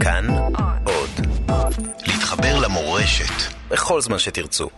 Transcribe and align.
כאן 0.00 0.26
עוד. 0.84 1.10
להתחבר 2.06 2.58
למורשת 2.58 3.52
בכל 3.70 4.00
זמן 4.00 4.18
שתרצו. 4.18 4.68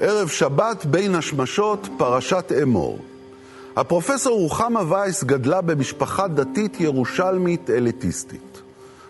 ערב 0.00 0.28
שבת 0.28 0.86
בין 0.86 1.14
השמשות, 1.14 1.88
פרשת 1.98 2.52
אמור. 2.62 2.98
הפרופסור 3.76 4.38
רוחמה 4.38 4.92
וייס 4.92 5.24
גדלה 5.24 5.60
במשפחה 5.60 6.28
דתית 6.28 6.80
ירושלמית 6.80 7.70
אליטיסטית. 7.70 8.62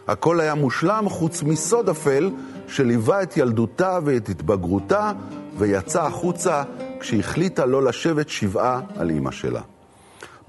הכל 0.09 0.41
היה 0.41 0.55
מושלם 0.55 1.09
חוץ 1.09 1.43
מסוד 1.43 1.89
אפל 1.89 2.31
שליווה 2.69 3.23
את 3.23 3.37
ילדותה 3.37 3.99
ואת 4.05 4.29
התבגרותה 4.29 5.13
ויצא 5.59 6.03
החוצה 6.03 6.63
כשהחליטה 7.01 7.67
לא 7.67 7.83
לשבת 7.83 8.29
שבעה 8.29 8.81
על 8.97 9.11
אימא 9.11 9.31
שלה. 9.31 9.61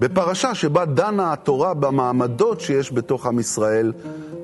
בפרשה 0.00 0.54
שבה 0.54 0.84
דנה 0.84 1.32
התורה 1.32 1.74
במעמדות 1.74 2.60
שיש 2.60 2.92
בתוך 2.92 3.26
עם 3.26 3.38
ישראל, 3.38 3.92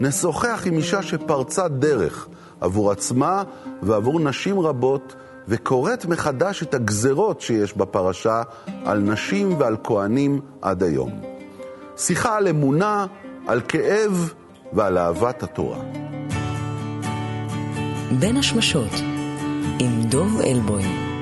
נשוחח 0.01 0.63
עם 0.67 0.75
אישה 0.75 1.03
שפרצה 1.03 1.69
דרך 1.69 2.29
עבור 2.61 2.91
עצמה 2.91 3.43
ועבור 3.83 4.21
נשים 4.21 4.61
רבות, 4.61 5.15
וקוראת 5.49 6.07
מחדש 6.07 6.63
את 6.63 6.75
הגזרות 6.75 7.41
שיש 7.41 7.77
בפרשה 7.77 8.43
על 8.85 8.99
נשים 8.99 9.61
ועל 9.61 9.77
כהנים 9.85 10.41
עד 10.63 10.83
היום. 10.83 11.21
שיחה 11.97 12.37
על 12.37 12.49
אמונה, 12.49 13.07
על 13.47 13.61
כאב 13.69 14.33
ועל 14.73 14.99
אהבת 14.99 15.43
התורה. 15.43 15.79
בין 18.19 18.37
השמשות 18.37 18.93
עם 19.79 20.03
דוב 20.03 20.41
אלבוים 20.41 21.14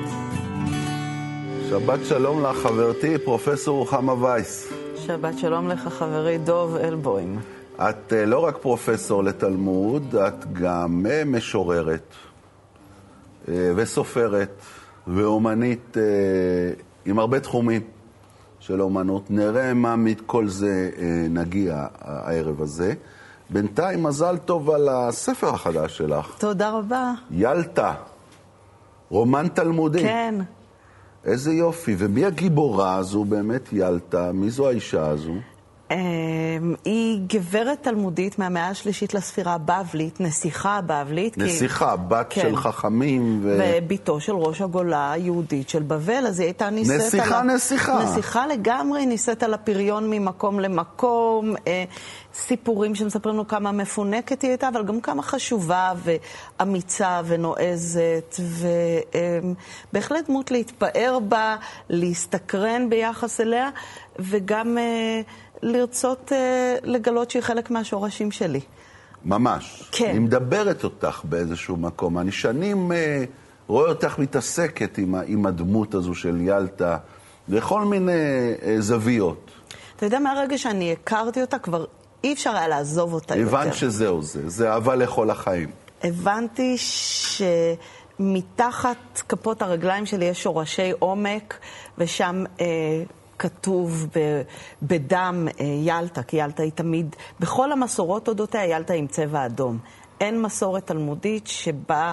שבת 1.72 2.04
שלום 2.04 2.44
לך, 2.44 2.56
חברתי, 2.56 3.18
פרופסור 3.18 3.78
רוחמה 3.78 4.12
וייס. 4.12 4.72
שבת 4.96 5.38
שלום 5.38 5.68
לך, 5.68 5.88
חברי 5.88 6.38
דוב 6.38 6.76
אלבוים. 6.76 7.38
את 7.76 8.12
לא 8.26 8.38
רק 8.38 8.56
פרופסור 8.56 9.24
לתלמוד, 9.24 10.16
את 10.16 10.52
גם 10.52 11.06
משוררת 11.26 12.14
וסופרת 13.48 14.60
ואומנית 15.06 15.96
עם 17.04 17.18
הרבה 17.18 17.40
תחומים 17.40 17.80
של 18.60 18.82
אומנות. 18.82 19.30
נראה 19.30 19.74
מה 19.74 19.96
מכל 19.96 20.48
זה 20.48 20.90
נגיע 21.30 21.86
הערב 22.00 22.62
הזה. 22.62 22.94
בינתיים 23.50 24.02
מזל 24.02 24.36
טוב 24.38 24.70
על 24.70 24.88
הספר 24.88 25.48
החדש 25.48 25.98
שלך. 25.98 26.36
תודה 26.38 26.70
רבה. 26.70 27.12
ילטה, 27.30 27.94
רומן 29.10 29.48
תלמודי. 29.48 30.02
כן. 30.02 30.34
איזה 31.24 31.52
יופי. 31.52 31.94
ומי 31.98 32.24
הגיבורה 32.24 32.96
הזו 32.96 33.24
באמת, 33.24 33.68
ילטה? 33.72 34.32
מי 34.32 34.50
זו 34.50 34.68
האישה 34.68 35.08
הזו? 35.08 35.34
היא 36.84 37.20
גברת 37.26 37.82
תלמודית 37.82 38.38
מהמאה 38.38 38.68
השלישית 38.68 39.14
לספירה 39.14 39.54
הבבלית, 39.54 40.20
נסיכה 40.20 40.76
הבבלית. 40.76 41.38
נסיכה, 41.38 41.94
כי... 41.96 42.02
בת 42.08 42.26
כן. 42.30 42.40
של 42.40 42.56
חכמים. 42.56 43.40
ו... 43.42 43.60
וביתו 43.62 44.20
של 44.20 44.32
ראש 44.32 44.60
הגולה 44.60 45.12
היהודית 45.12 45.68
של 45.68 45.82
בבל, 45.82 46.26
אז 46.26 46.40
היא 46.40 46.46
הייתה 46.46 46.70
נישאת 46.70 46.96
נסיכה, 46.96 47.40
על... 47.40 47.46
נסיכה, 47.46 47.94
נסיכה. 47.94 48.12
נסיכה 48.12 48.46
לגמרי, 48.46 49.06
נישאת 49.06 49.42
על 49.42 49.54
הפריון 49.54 50.10
ממקום 50.10 50.60
למקום. 50.60 51.54
אה, 51.66 51.84
סיפורים 52.34 52.94
שמספרים 52.94 53.34
לנו 53.34 53.48
כמה 53.48 53.72
מפונקת 53.72 54.42
היא 54.42 54.50
הייתה, 54.50 54.68
אבל 54.68 54.84
גם 54.84 55.00
כמה 55.00 55.22
חשובה 55.22 55.92
ואמיצה 56.58 57.20
ונועזת, 57.24 58.40
ובהחלט 59.92 60.26
דמות 60.26 60.50
להתפאר 60.50 61.18
בה, 61.28 61.56
להסתקרן 61.88 62.90
ביחס 62.90 63.40
אליה, 63.40 63.70
וגם 64.18 64.78
אה, 64.78 65.20
לרצות 65.62 66.32
אה, 66.32 66.76
לגלות 66.82 67.30
שהיא 67.30 67.42
חלק 67.42 67.70
מהשורשים 67.70 68.30
שלי. 68.30 68.60
ממש. 69.24 69.88
כן. 69.92 70.10
היא 70.12 70.20
מדברת 70.20 70.84
אותך 70.84 71.20
באיזשהו 71.24 71.76
מקום. 71.76 72.18
אני 72.18 72.32
שנים 72.32 72.92
אה, 72.92 73.24
רואה 73.66 73.88
אותך 73.88 74.18
מתעסקת 74.18 74.98
עם, 74.98 75.14
עם 75.26 75.46
הדמות 75.46 75.94
הזו 75.94 76.14
של 76.14 76.40
ילטה, 76.40 76.96
בכל 77.48 77.84
מיני 77.84 78.12
אה, 78.62 78.76
זוויות. 78.78 79.50
אתה 79.96 80.06
יודע, 80.06 80.18
מהרגע 80.18 80.58
שאני 80.58 80.92
הכרתי 80.92 81.40
אותה, 81.40 81.58
כבר 81.58 81.84
אי 82.24 82.32
אפשר 82.32 82.56
היה 82.56 82.68
לעזוב 82.68 83.14
אותה 83.14 83.34
הבנת 83.34 83.46
יותר. 83.46 83.58
הבנת 83.58 83.74
שזהו 83.74 84.22
זה, 84.22 84.48
זה 84.48 84.72
אהבה 84.72 84.94
לכל 84.94 85.30
החיים. 85.30 85.70
הבנתי 86.02 86.76
שמתחת 88.18 89.22
כפות 89.28 89.62
הרגליים 89.62 90.06
שלי 90.06 90.24
יש 90.24 90.42
שורשי 90.42 90.92
עומק, 90.98 91.58
ושם 91.98 92.44
אה, 92.60 92.66
כתוב 93.38 94.06
בדם 94.82 95.48
אה, 95.60 95.64
ילטה, 95.64 96.22
כי 96.22 96.36
ילטה 96.36 96.62
היא 96.62 96.72
תמיד, 96.74 97.16
בכל 97.40 97.72
המסורות 97.72 98.28
אודותיה, 98.28 98.66
ילטה 98.66 98.94
עם 98.94 99.06
צבע 99.06 99.46
אדום. 99.46 99.78
אין 100.20 100.42
מסורת 100.42 100.86
תלמודית 100.86 101.46
שבה 101.46 102.12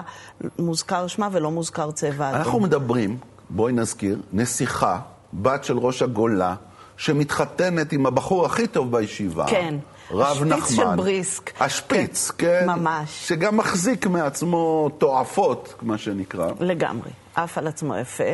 מוזכר 0.58 1.06
שמה 1.06 1.28
ולא 1.32 1.50
מוזכר 1.50 1.90
צבע 1.90 2.28
אדום. 2.30 2.40
אנחנו 2.40 2.60
מדברים, 2.60 3.16
בואי 3.50 3.72
נזכיר, 3.72 4.18
נסיכה, 4.32 5.00
בת 5.32 5.64
של 5.64 5.78
ראש 5.78 6.02
הגולה, 6.02 6.54
שמתחתנת 6.96 7.92
עם 7.92 8.06
הבחור 8.06 8.46
הכי 8.46 8.66
טוב 8.66 8.92
בישיבה. 8.92 9.46
כן. 9.46 9.74
רב 10.10 10.44
נחמן. 10.44 10.52
השפיץ 10.52 10.76
של 10.76 10.96
בריסק. 10.96 11.62
השפיץ, 11.62 12.30
כן. 12.30 12.46
כן. 12.60 12.66
ממש. 12.66 13.28
שגם 13.28 13.56
מחזיק 13.56 14.06
מעצמו 14.06 14.88
תועפות, 14.98 15.74
מה 15.82 15.98
שנקרא. 15.98 16.50
לגמרי. 16.60 17.10
עף 17.42 17.58
על 17.58 17.66
עצמו 17.66 17.96
יפה. 17.96 18.24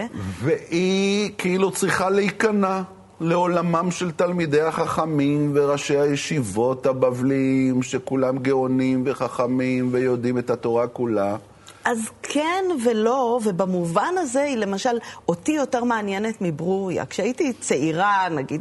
והיא 0.42 1.30
כאילו 1.38 1.70
צריכה 1.70 2.10
להיכנע 2.10 2.82
לעולמם 3.20 3.90
של 3.90 4.10
תלמידי 4.10 4.60
החכמים 4.60 5.52
וראשי 5.54 5.98
הישיבות 5.98 6.86
הבבליים, 6.86 7.82
שכולם 7.82 8.38
גאונים 8.38 9.02
וחכמים 9.06 9.88
ויודעים 9.92 10.38
את 10.38 10.50
התורה 10.50 10.86
כולה. 10.86 11.36
אז 11.84 11.98
כן 12.22 12.64
ולא, 12.84 13.40
ובמובן 13.44 14.14
הזה 14.18 14.42
היא 14.42 14.56
למשל 14.56 14.98
אותי 15.28 15.52
יותר 15.52 15.84
מעניינת 15.84 16.34
מברוריה. 16.40 17.06
כשהייתי 17.06 17.52
צעירה, 17.52 18.28
נגיד 18.30 18.60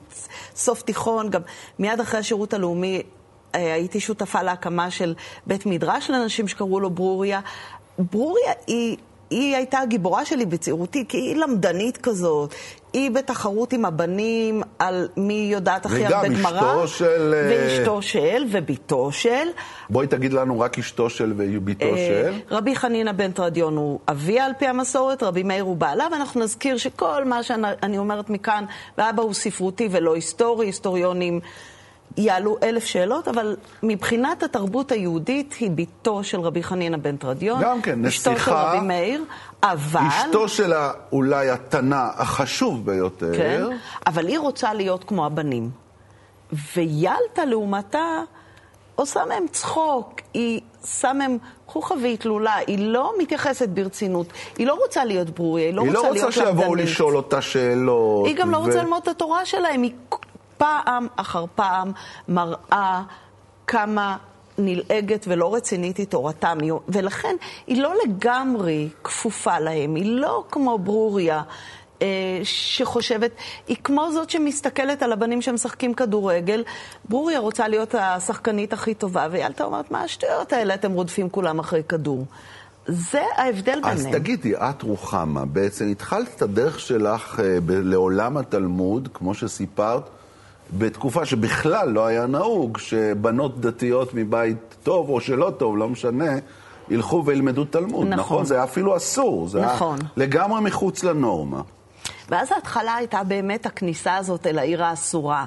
סוף 0.56 0.82
תיכון, 0.82 1.30
גם 1.30 1.42
מיד 1.80 2.00
אחרי 2.00 2.20
השירות 2.20 2.54
הלאומי 2.54 3.02
הייתי 3.54 4.00
שותפה 4.00 4.42
להקמה 4.42 4.92
של 4.92 5.16
בית 5.46 5.66
מדרש 5.66 6.10
לנשים 6.10 6.48
שקראו 6.48 6.80
לו 6.80 6.90
ברוריה. 6.90 7.40
ברוריה 8.00 8.52
היא... 8.68 8.98
היא 9.36 9.56
הייתה 9.56 9.80
הגיבורה 9.80 10.26
שלי 10.26 10.46
בצעירותי, 10.46 11.06
כי 11.08 11.18
היא 11.18 11.36
למדנית 11.36 11.98
כזאת. 11.98 12.54
היא 12.94 13.12
בתחרות 13.12 13.74
עם 13.74 13.86
הבנים 13.86 14.62
על 14.80 15.08
מי 15.18 15.50
יודעת 15.52 15.86
הכי 15.86 16.06
הרבה 16.06 16.28
גמרא. 16.28 16.52
וגם 16.52 16.80
אשתו 16.80 16.88
של... 16.88 17.34
ואשתו 17.50 18.02
של, 18.02 18.46
וביתו 18.52 19.12
של. 19.12 19.48
בואי 19.90 20.08
תגיד 20.08 20.34
לנו 20.34 20.60
רק 20.60 20.80
אשתו 20.80 21.10
של 21.10 21.34
וביתו 21.38 21.98
של. 21.98 22.34
רבי 22.52 22.76
חנינא 22.76 23.12
בן 23.12 23.32
תרדיון 23.32 23.78
הוא 23.78 24.00
אביה 24.10 24.46
על 24.46 24.52
פי 24.60 24.68
המסורת, 24.68 25.24
רבי 25.24 25.44
מאיר 25.44 25.64
הוא 25.64 25.78
בעלה, 25.78 26.08
ואנחנו 26.12 26.42
נזכיר 26.42 26.78
שכל 26.78 27.26
מה 27.26 27.44
שאני 27.44 27.98
אומרת 27.98 28.30
מכאן, 28.30 28.66
ואבא 28.98 29.24
הוא 29.24 29.34
ספרותי 29.34 29.88
ולא 29.92 30.16
היסטורי, 30.16 30.66
היסטוריונים... 30.66 31.40
יעלו 32.18 32.58
אלף 32.64 32.86
שאלות, 32.86 33.28
אבל 33.28 33.56
מבחינת 33.84 34.44
התרבות 34.44 34.92
היהודית 34.92 35.54
היא 35.60 35.72
ביתו 35.72 36.24
של 36.24 36.40
רבי 36.40 36.64
חנינא 36.64 36.98
בן 36.98 37.18
תרדיון. 37.18 37.62
גם 37.62 37.82
כן, 37.82 38.02
נסיכה. 38.02 38.34
אשתו 38.34 38.46
של 38.46 38.52
רבי 38.52 38.80
מאיר, 38.88 39.24
אבל... 39.64 40.02
אשתו 40.08 40.48
שלה 40.48 40.92
אולי 41.12 41.50
התנא 41.50 42.08
החשוב 42.16 42.86
ביותר. 42.86 43.32
כן, 43.38 43.62
אבל 44.08 44.28
היא 44.28 44.40
רוצה 44.40 44.74
להיות 44.74 45.04
כמו 45.04 45.26
הבנים. 45.26 45.70
וילטה 46.76 47.46
לעומתה 47.46 48.22
עושה 48.96 49.26
מהם 49.26 49.46
צחוק, 49.52 50.22
היא 50.34 50.62
שם 51.00 51.16
מהם 51.18 51.38
חוכא 51.68 51.94
ואטלולא, 52.04 52.52
היא 52.68 52.80
לא 52.80 53.14
מתייחסת 53.18 53.70
ברצינות, 53.70 54.28
היא 54.58 54.68
לא 54.68 54.74
רוצה 54.74 55.06
להיות 55.06 55.30
ברוריה, 55.30 55.66
היא 55.66 55.74
לא 55.74 55.82
היא 55.82 55.92
רוצה 55.92 56.08
לא 56.08 56.14
להיות 56.14 56.26
רוצה 56.26 56.46
שיבואו 56.46 56.76
לשאול 56.76 57.16
אותה 57.16 57.42
שאלות. 57.42 58.26
היא 58.26 58.36
גם 58.36 58.52
לא 58.52 58.58
רוצה 58.58 58.84
ללמוד 58.84 59.02
את 59.02 59.08
התורה 59.08 59.46
שלהם, 59.46 59.82
היא... 59.82 59.92
פעם 60.58 61.08
אחר 61.16 61.46
פעם 61.56 61.92
מראה 62.28 63.04
כמה 63.68 64.18
נלעגת 64.58 65.26
ולא 65.28 65.56
רצינית 65.56 65.98
היא 65.98 66.08
תורתם, 66.08 66.58
ולכן 66.90 67.36
היא 67.68 67.82
לא 67.82 67.94
לגמרי 68.06 68.90
כפופה 69.04 69.60
להם, 69.60 69.96
היא 69.96 70.06
לא 70.06 70.44
כמו 70.52 70.78
ברוריה. 70.78 71.42
שחושבת, 72.44 73.32
היא 73.68 73.78
כמו 73.84 74.12
זאת 74.12 74.30
שמסתכלת 74.30 75.04
על 75.04 75.12
הבנים 75.12 75.42
שמשחקים 75.42 75.94
כדורגל. 75.94 76.64
ברוריה 77.10 77.40
רוצה 77.40 77.68
להיות 77.68 77.96
השחקנית 77.96 78.74
הכי 78.74 78.94
טובה, 78.94 79.28
וילתה 79.32 79.64
אומרת, 79.64 79.92
מה 79.92 80.02
השטויות 80.02 80.54
האלה, 80.54 80.74
אתם 80.74 80.92
רודפים 80.92 81.30
כולם 81.30 81.60
אחרי 81.60 81.84
כדור. 81.90 82.26
זה 82.88 83.24
ההבדל 83.36 83.76
ביניהם. 83.76 83.98
אז 83.98 84.08
תגידי, 84.12 84.56
את 84.56 84.82
רוחמה, 84.82 85.46
בעצם 85.46 85.88
התחלת 85.92 86.28
את 86.36 86.42
הדרך 86.42 86.80
שלך 86.80 87.40
לעולם 87.68 88.38
התלמוד, 88.38 89.10
כמו 89.14 89.34
שסיפרת, 89.34 90.10
בתקופה 90.74 91.26
שבכלל 91.26 91.90
לא 91.90 92.06
היה 92.06 92.26
נהוג 92.26 92.78
שבנות 92.78 93.62
דתיות 93.62 94.14
מבית 94.14 94.76
טוב 94.84 95.10
או 95.10 95.22
שלא 95.22 95.52
טוב, 95.58 95.78
לא 95.78 95.90
משנה, 95.90 96.32
ילכו 96.90 97.24
וילמדו 97.26 97.66
תלמוד, 97.66 98.08
נכון? 98.08 98.20
נכון? 98.20 98.46
זה 98.46 98.56
היה 98.56 98.64
אפילו 98.64 98.98
אסור, 98.98 99.48
זה 99.48 99.62
נכון. 99.62 99.98
היה 100.00 100.10
לגמרי 100.18 100.62
מחוץ 100.62 101.04
לנורמה. 101.04 101.62
ואז 102.30 102.52
ההתחלה 102.52 102.96
הייתה 102.96 103.24
באמת 103.24 103.66
הכניסה 103.66 104.16
הזאת 104.16 104.48
אל 104.48 104.60
העיר 104.60 104.84
האסורה. 104.84 105.46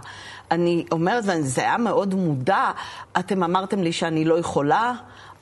אני 0.50 0.84
אומרת, 0.92 1.24
וזה 1.26 1.60
היה 1.60 1.78
מאוד 1.78 2.14
מודע, 2.14 2.70
אתם 3.18 3.42
אמרתם 3.42 3.82
לי 3.82 3.92
שאני 3.92 4.24
לא 4.24 4.38
יכולה, 4.38 4.92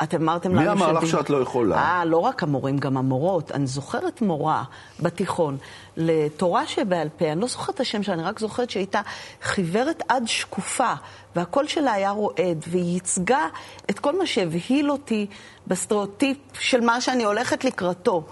אתם 0.03 0.23
אמרתם 0.23 0.55
לנו... 0.55 0.61
מי 0.61 0.69
אמר 0.69 0.93
לך 0.93 1.07
שאת 1.07 1.31
לא 1.31 1.43
יכולה? 1.43 1.77
אה, 1.77 2.05
לא 2.05 2.17
רק 2.17 2.43
המורים, 2.43 2.79
גם 2.79 2.97
המורות. 2.97 3.53
אני 3.53 3.67
זוכרת 3.67 4.23
מורה 4.23 4.65
בתיכון 5.01 5.57
לתורה 5.97 6.67
שבעל 6.67 7.09
פה, 7.17 7.33
אני 7.33 7.41
לא 7.41 7.47
זוכרת 7.47 7.75
את 7.75 7.81
השם 7.81 8.03
שלה, 8.03 8.15
אני 8.15 8.23
רק 8.23 8.39
זוכרת 8.39 8.71
שהייתה 8.71 9.01
חיוורת 9.43 10.03
עד 10.09 10.23
שקופה, 10.27 10.93
והקול 11.37 11.67
שלה 11.67 11.93
היה 11.93 12.11
רועד, 12.11 12.65
והיא 12.69 12.95
ייצגה 12.95 13.47
את 13.91 13.99
כל 13.99 14.19
מה 14.19 14.27
שהבהיל 14.27 14.91
אותי 14.91 15.27
בסטריאוטיפ 15.67 16.39
של 16.61 16.81
מה 16.81 17.01
שאני 17.01 17.25
הולכת 17.25 17.65
לקראתו. 17.65 18.23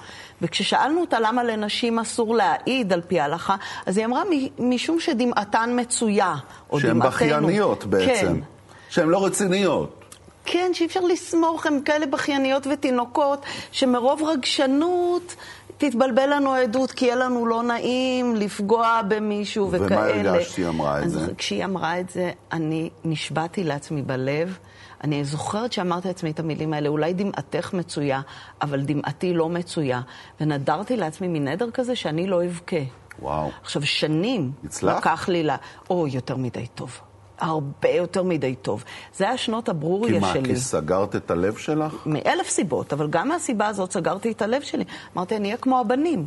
וכששאלנו 0.43 1.01
אותה 1.01 1.21
למה 1.21 1.45
לנשים 1.45 1.99
אסור 1.99 2.35
להעיד 2.35 2.93
על 2.93 3.01
פי 3.01 3.21
ההלכה, 3.21 3.57
אז 3.87 3.97
היא 3.97 4.07
אמרה, 4.07 4.23
משום 4.59 5.01
שדמעתן 5.01 5.77
מצויה, 5.81 6.35
או 6.71 6.81
שהן 6.81 6.91
דמעתנו. 6.91 7.11
בכייניות 7.11 7.85
בעצם. 7.85 8.27
כן. 8.27 8.41
שהן 8.89 9.09
לא 9.09 9.25
רציניות. 9.25 10.04
כן, 10.45 10.71
שאי 10.75 10.87
אפשר 10.87 11.01
לסמוך, 11.01 11.67
הן 11.67 11.81
כאלה 11.85 12.07
בכייניות 12.07 12.67
ותינוקות, 12.67 13.47
שמרוב 13.73 14.23
רגשנות 14.23 15.37
תתבלבל 15.79 16.35
לנו 16.35 16.55
העדות, 16.55 16.91
כי 16.91 17.05
יהיה 17.05 17.17
לנו 17.17 17.47
לא 17.47 17.63
נעים 17.63 18.37
לפגוע 18.37 19.01
במישהו 19.09 19.69
ומה 19.71 19.87
וכאלה. 19.87 20.01
ומה 20.01 20.31
הרגשת 20.31 20.51
כשהיא 20.51 20.69
אמרה 20.69 20.99
את 20.99 21.05
אז 21.05 21.13
זה? 21.13 21.35
כשהיא 21.39 21.65
אמרה 21.65 22.01
את 22.01 22.11
זה, 22.11 22.31
אני 22.53 22.91
נשבעתי 23.05 23.65
לעצמי 23.65 24.03
בלב. 24.03 24.59
אני 25.05 25.25
זוכרת 25.25 25.73
שאמרתי 25.73 26.09
לעצמי 26.09 26.31
את 26.31 26.41
המילים 26.41 26.73
האלה, 26.73 26.89
אולי 26.89 27.13
דמעתך 27.13 27.75
מצויה, 27.75 28.21
אבל 28.63 28.81
דמעתי 28.81 29.35
לא 29.35 29.49
מצויה. 29.49 30.01
ונדרתי 30.41 30.97
לעצמי 30.97 31.29
מנדר 31.29 31.71
כזה 31.71 31.97
שאני 31.97 32.27
לא 32.27 32.45
אבכה. 32.45 32.77
וואו. 33.19 33.51
עכשיו, 33.63 33.87
שנים 33.87 34.53
הצלחת? 34.65 35.01
לקח 35.01 35.29
לי 35.29 35.43
ל... 35.43 35.51
או, 35.91 36.09
יותר 36.09 36.37
מדי 36.37 36.67
טוב. 36.67 37.01
הרבה 37.39 37.89
יותר 37.89 38.23
מדי 38.23 38.55
טוב. 38.55 38.85
זה 39.17 39.25
היה 39.25 39.37
שנות 39.37 39.65
כי 39.65 39.71
הברוריה 39.71 40.21
מה, 40.21 40.33
שלי. 40.33 40.49
כי 40.49 40.57
סגרת 40.57 41.17
את 41.17 41.31
הלב 41.31 41.57
שלך? 41.57 41.95
מאלף 42.07 42.49
סיבות, 42.49 42.93
אבל 42.93 43.07
גם 43.11 43.29
מהסיבה 43.29 43.67
הזאת 43.67 43.93
סגרתי 43.93 44.33
את 44.33 44.43
הלב 44.43 44.63
שלי. 44.63 44.85
אמרתי, 45.17 45.37
אני 45.37 45.49
אהיה 45.49 45.57
כמו 45.57 45.81
הבנים. 45.81 46.27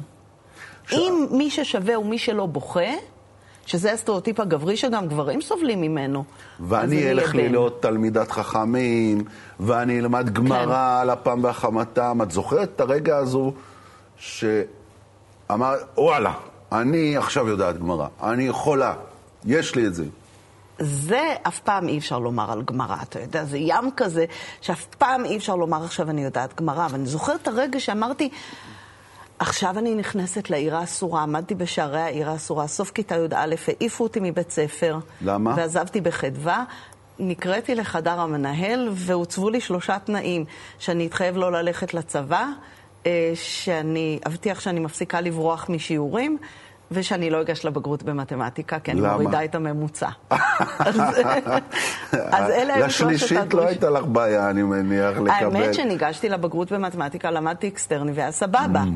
אם 0.92 1.28
מי 1.32 1.50
ששווה 1.50 1.96
הוא 1.96 2.06
מי 2.06 2.18
שלא 2.18 2.46
בוכה, 2.46 2.92
שזה 3.66 3.94
הסטריאוטיפ 3.94 4.40
הגברי 4.40 4.78
שגם 4.78 5.08
גברים 5.08 5.42
סובלים 5.42 5.82
ממנו. 5.82 6.24
ואני 6.60 7.12
אלך 7.12 7.36
בן. 7.36 7.38
להיות 7.38 7.82
תלמידת 7.82 8.32
חכמים, 8.32 9.24
ואני 9.60 10.00
אלמד 10.00 10.30
גמרא 10.30 11.02
על 11.02 11.14
אפם 11.14 11.40
והחמתם. 11.44 12.20
את 12.24 12.32
זוכרת 12.32 12.70
את 12.76 12.82
הרגע 12.82 13.18
הזו 13.18 13.54
שאמר, 14.18 15.74
וואלה, 15.98 16.34
אני 16.72 17.18
עכשיו 17.18 17.48
יודעת 17.48 17.78
גמרא, 17.78 18.08
אני 18.24 18.44
יכולה, 18.44 18.94
יש 19.46 19.76
לי 19.76 19.88
את 19.88 19.96
זה. 19.96 20.06
זה 20.80 21.36
אף 21.44 21.60
פעם 21.60 21.88
אי 21.88 21.98
אפשר 21.98 22.20
לומר 22.20 22.52
על 22.52 22.62
גמרא, 22.62 22.96
אתה 23.04 23.20
יודע, 23.20 23.46
זה 23.46 23.58
ים 23.58 23.92
כזה 23.98 24.26
שאף 24.62 24.86
פעם 24.86 25.26
אי 25.26 25.38
אפשר 25.38 25.56
לומר 25.56 25.84
עכשיו 25.84 26.10
אני 26.10 26.24
יודעת 26.24 26.56
גמרא. 26.62 26.88
ואני 26.92 27.06
זוכרת 27.06 27.42
את 27.42 27.48
הרגע 27.48 27.80
שאמרתי, 27.80 28.30
עכשיו 29.40 29.80
אני 29.80 29.96
נכנסת 29.96 30.50
לעיר 30.50 30.76
האסורה, 30.76 31.24
עמדתי 31.24 31.56
בשערי 31.56 32.02
העיר 32.02 32.30
האסורה, 32.30 32.68
סוף 32.68 32.92
כיתה 32.92 33.16
י"א, 33.16 33.56
העיפו 33.68 34.04
אותי 34.04 34.20
מבית 34.20 34.52
ספר. 34.52 35.00
למה? 35.22 35.54
ועזבתי 35.58 36.02
בחדווה. 36.02 36.64
נקראתי 37.20 37.76
לחדר 37.76 38.20
המנהל 38.20 38.90
והוצבו 38.92 39.50
לי 39.50 39.62
שלושה 39.62 40.00
תנאים, 40.00 40.46
שאני 40.80 41.08
אתחייב 41.08 41.38
לא 41.38 41.52
ללכת 41.52 41.94
לצבא, 41.94 42.46
אה, 43.06 43.32
שאני 43.36 44.20
אבטיח 44.28 44.60
שאני 44.60 44.80
מפסיקה 44.80 45.22
לברוח 45.22 45.70
משיעורים, 45.70 46.38
ושאני 46.92 47.30
לא 47.30 47.42
אגש 47.42 47.66
לבגרות 47.66 48.04
במתמטיקה, 48.04 48.80
כי 48.80 48.92
אני 48.92 49.02
למה? 49.02 49.12
מורידה 49.14 49.44
את 49.44 49.56
הממוצע. 49.56 50.08
אז 50.30 51.00
אז 52.12 52.50
אלה 52.50 52.74
היו 52.76 52.90
שלושת 52.90 53.06
לשלישית 53.14 53.32
לא 53.38 53.42
הדרישות. 53.42 53.68
הייתה 53.68 53.90
לך 53.90 54.06
בעיה, 54.06 54.50
אני 54.50 54.64
מניח, 54.64 55.18
לקבל. 55.18 55.30
האמת 55.30 55.74
שניגשתי 55.74 56.30
לבגרות 56.30 56.72
במתמטיקה, 56.72 57.32
למדתי 57.32 57.68
אקסטרני 57.68 58.12
והיה 58.16 58.32
סבבה. 58.32 58.84
Mm. 58.84 58.88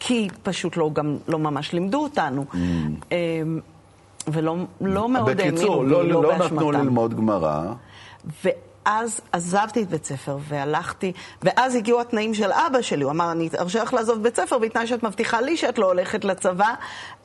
כי 0.00 0.28
פשוט 0.42 0.76
לא, 0.76 0.90
גם 0.92 1.16
לא 1.28 1.38
ממש 1.38 1.72
לימדו 1.72 1.98
אותנו. 2.02 2.44
אמ, 2.54 3.60
ולא 4.28 4.56
לא 4.80 5.08
מאוד 5.08 5.28
האמינו 5.40 5.48
Mm. 5.48 5.54
בקיצור, 5.54 5.84
לא, 5.84 6.08
לא 6.08 6.22
לא 6.22 6.36
נתנו. 6.38 6.70
ללמוד 6.72 7.14
גמרא. 7.16 7.62
ואז 8.86 9.20
עזבתי 9.32 9.82
את 9.82 9.88
בית 9.88 10.04
ספר 10.04 10.38
והלכתי, 10.48 11.12
ואז 11.42 11.74
הגיעו 11.74 12.00
התנאים 12.00 12.34
של 12.34 12.52
אבא 12.52 12.82
שלי. 12.82 13.04
הוא 13.04 13.10
אמר, 13.10 13.32
אני 13.32 13.48
ארשה 13.58 13.82
לך 13.82 13.94
לעזוב 13.94 14.22
בית 14.22 14.36
ספר 14.36 14.58
בתנאי 14.58 14.86
שאת 14.86 15.02
מבטיחה 15.02 15.40
לי 15.40 15.56
שאת 15.56 15.78
לא 15.78 15.86
הולכת 15.86 16.24
לצבא, 16.24 16.74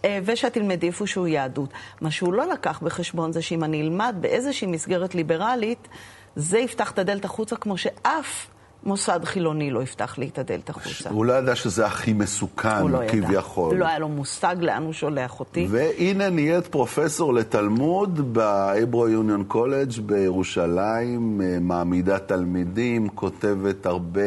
אה, 0.05 0.19
ושאת 0.25 0.53
תלמדי 0.53 0.88
איפשהו 0.88 1.27
יהדות. 1.27 1.69
מה 2.01 2.11
שהוא 2.11 2.33
לא 2.33 2.45
לקח 2.45 2.79
בחשבון 2.79 3.31
זה 3.31 3.41
שאם 3.41 3.63
אני 3.63 3.81
אלמד 3.81 4.15
באיזושהי 4.19 4.67
מסגרת 4.67 5.15
ליברלית, 5.15 5.88
זה 6.35 6.59
יפתח 6.59 6.91
את 6.91 7.00
הדלת 7.00 7.25
החוצה 7.25 7.55
כמו 7.55 7.77
שאף 7.77 8.47
מוסד 8.85 9.19
חילוני 9.24 9.71
לא 9.71 9.83
יפתח 9.83 10.18
לי 10.18 10.27
את 10.27 10.39
הדלת 10.39 10.69
החוצה. 10.69 11.09
הוא 11.09 11.25
לא 11.25 11.33
ידע 11.33 11.56
שזה 11.56 11.85
הכי 11.85 12.13
מסוכן, 12.13 12.80
הוא 12.81 12.89
לא. 12.89 13.00
כביכול. 13.07 13.75
לא 13.75 13.88
היה 13.88 14.00
לו 14.00 14.09
מושג 14.09 14.56
לאן 14.59 14.83
הוא 14.83 14.94
שולח 14.94 15.39
אותי. 15.39 15.68
והנה 15.69 16.30
נהיית 16.30 16.68
פרופסור 16.68 17.33
לתלמוד 17.33 18.33
באברו 18.33 19.09
יוניון 19.09 19.44
קולג' 19.44 20.00
בירושלים, 20.06 21.41
אה, 21.44 21.57
מעמידה 21.62 22.19
תלמידים, 22.19 23.09
כותבת 23.09 23.85
הרבה 23.85 24.21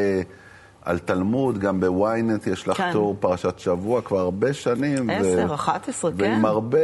על 0.87 0.99
תלמוד, 0.99 1.57
גם 1.57 1.79
בוויינט 1.79 2.47
יש 2.47 2.67
לך 2.67 2.77
כן. 2.77 2.91
תור 2.93 3.15
פרשת 3.19 3.59
שבוע 3.59 4.01
כבר 4.01 4.19
הרבה 4.19 4.53
שנים. 4.53 5.09
עשר, 5.09 5.53
אחת 5.53 5.89
עשרה, 5.89 6.11
כן. 6.11 6.17
ועם 6.17 6.45
הרבה, 6.45 6.79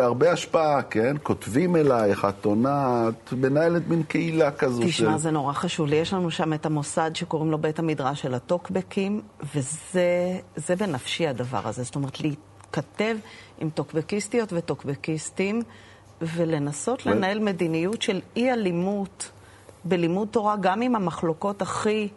הרבה 0.00 0.32
השפעה, 0.32 0.82
כן? 0.82 1.16
כותבים 1.22 1.76
אלייך, 1.76 2.24
את 2.24 2.44
עונה, 2.44 3.08
את 3.08 3.32
מנהלת 3.32 3.88
מין 3.88 4.02
קהילה 4.02 4.50
כזו 4.50 4.82
תשמע, 4.84 5.18
זה 5.18 5.30
נורא 5.30 5.52
חשוב 5.52 5.86
לי. 5.86 5.96
יש 5.96 6.12
לנו 6.12 6.30
שם 6.30 6.52
את 6.52 6.66
המוסד 6.66 7.10
שקוראים 7.14 7.50
לו 7.50 7.58
בית 7.58 7.78
המדרש 7.78 8.22
של 8.22 8.34
הטוקבקים, 8.34 9.20
וזה 9.54 10.38
זה 10.56 10.76
בנפשי 10.76 11.26
הדבר 11.26 11.60
הזה. 11.64 11.82
זאת 11.82 11.96
אומרת, 11.96 12.20
להתכתב 12.20 13.16
עם 13.58 13.70
טוקבקיסטיות 13.70 14.52
וטוקבקיסטים, 14.52 15.62
ולנסות 16.20 17.06
ו- 17.06 17.10
לנהל 17.10 17.38
מדיניות 17.38 18.02
של 18.02 18.20
אי-אלימות 18.36 19.30
בלימוד 19.84 20.28
תורה, 20.30 20.56
גם 20.60 20.82
עם 20.82 20.96
המחלוקות 20.96 21.62
הכי... 21.62 22.08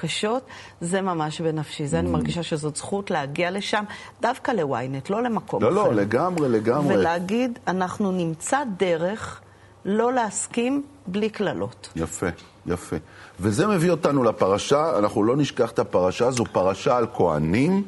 קשות, 0.00 0.42
זה 0.80 1.00
ממש 1.00 1.40
בנפשי. 1.40 1.86
זה 1.86 1.98
אני 1.98 2.10
מרגישה 2.10 2.42
שזאת 2.42 2.76
זכות 2.76 3.10
להגיע 3.10 3.50
לשם, 3.50 3.84
דווקא 4.20 4.50
לוויינט, 4.50 5.10
לא 5.10 5.22
למקום 5.22 5.62
לא, 5.62 5.68
אחר. 5.68 5.74
לא, 5.76 5.94
לגמרי, 5.94 6.48
לגמרי. 6.48 6.94
ולהגיד, 6.96 7.58
אנחנו 7.66 8.12
נמצא 8.12 8.62
דרך 8.76 9.40
לא 9.84 10.12
להסכים 10.12 10.82
בלי 11.06 11.30
קללות. 11.30 11.88
יפה, 11.96 12.26
יפה. 12.66 12.96
וזה 13.40 13.66
מביא 13.66 13.90
אותנו 13.90 14.24
לפרשה, 14.24 14.98
אנחנו 14.98 15.24
לא 15.24 15.36
נשכח 15.36 15.70
את 15.70 15.78
הפרשה, 15.78 16.30
זו 16.30 16.44
פרשה 16.44 16.96
על 16.96 17.06
כהנים, 17.14 17.82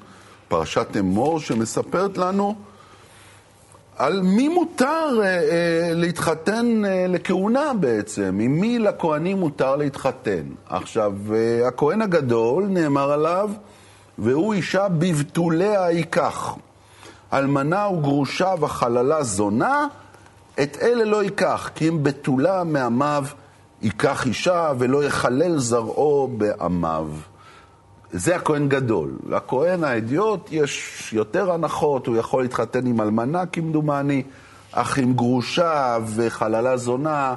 פרשת 0.48 0.96
אמור, 0.98 1.40
שמספרת 1.40 2.18
לנו 2.18 2.54
על 4.00 4.22
מי 4.22 4.48
מותר 4.48 5.20
אה, 5.20 5.24
אה, 5.24 5.94
להתחתן 5.94 6.84
אה, 6.84 7.06
לכהונה 7.08 7.72
בעצם, 7.80 8.38
עם 8.40 8.60
מי 8.60 8.78
לכהנים 8.78 9.40
מותר 9.40 9.76
להתחתן. 9.76 10.42
עכשיו, 10.68 11.12
אה, 11.34 11.68
הכהן 11.68 12.02
הגדול, 12.02 12.66
נאמר 12.66 13.12
עליו, 13.12 13.50
והוא 14.18 14.54
אישה 14.54 14.88
בבתוליה 14.88 15.90
ייקח. 15.90 16.54
אלמנה 17.32 17.88
וגרושה 17.88 18.54
וחללה 18.60 19.22
זונה, 19.22 19.86
את 20.62 20.76
אלה 20.82 21.04
לא 21.04 21.22
ייקח, 21.22 21.70
כי 21.74 21.88
אם 21.88 22.02
בתולה 22.02 22.64
מעמיו 22.64 23.24
ייקח 23.82 24.26
אישה 24.26 24.72
ולא 24.78 25.04
יחלל 25.04 25.58
זרעו 25.58 26.30
בעמיו. 26.36 27.08
זה 28.12 28.36
הכהן 28.36 28.68
גדול. 28.68 29.18
לכהן 29.28 29.84
האדיוט 29.84 30.48
יש 30.52 31.12
יותר 31.12 31.52
הנחות, 31.52 32.06
הוא 32.06 32.16
יכול 32.16 32.42
להתחתן 32.42 32.86
עם 32.86 33.00
אלמנה 33.00 33.46
כמדומני, 33.46 34.22
אך 34.72 34.98
עם 34.98 35.12
גרושה 35.12 35.98
וחללה 36.06 36.76
זונה 36.76 37.34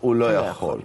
הוא 0.00 0.14
לא 0.14 0.28
לא 0.28 0.32
יכול. 0.32 0.48
יכול. 0.48 0.80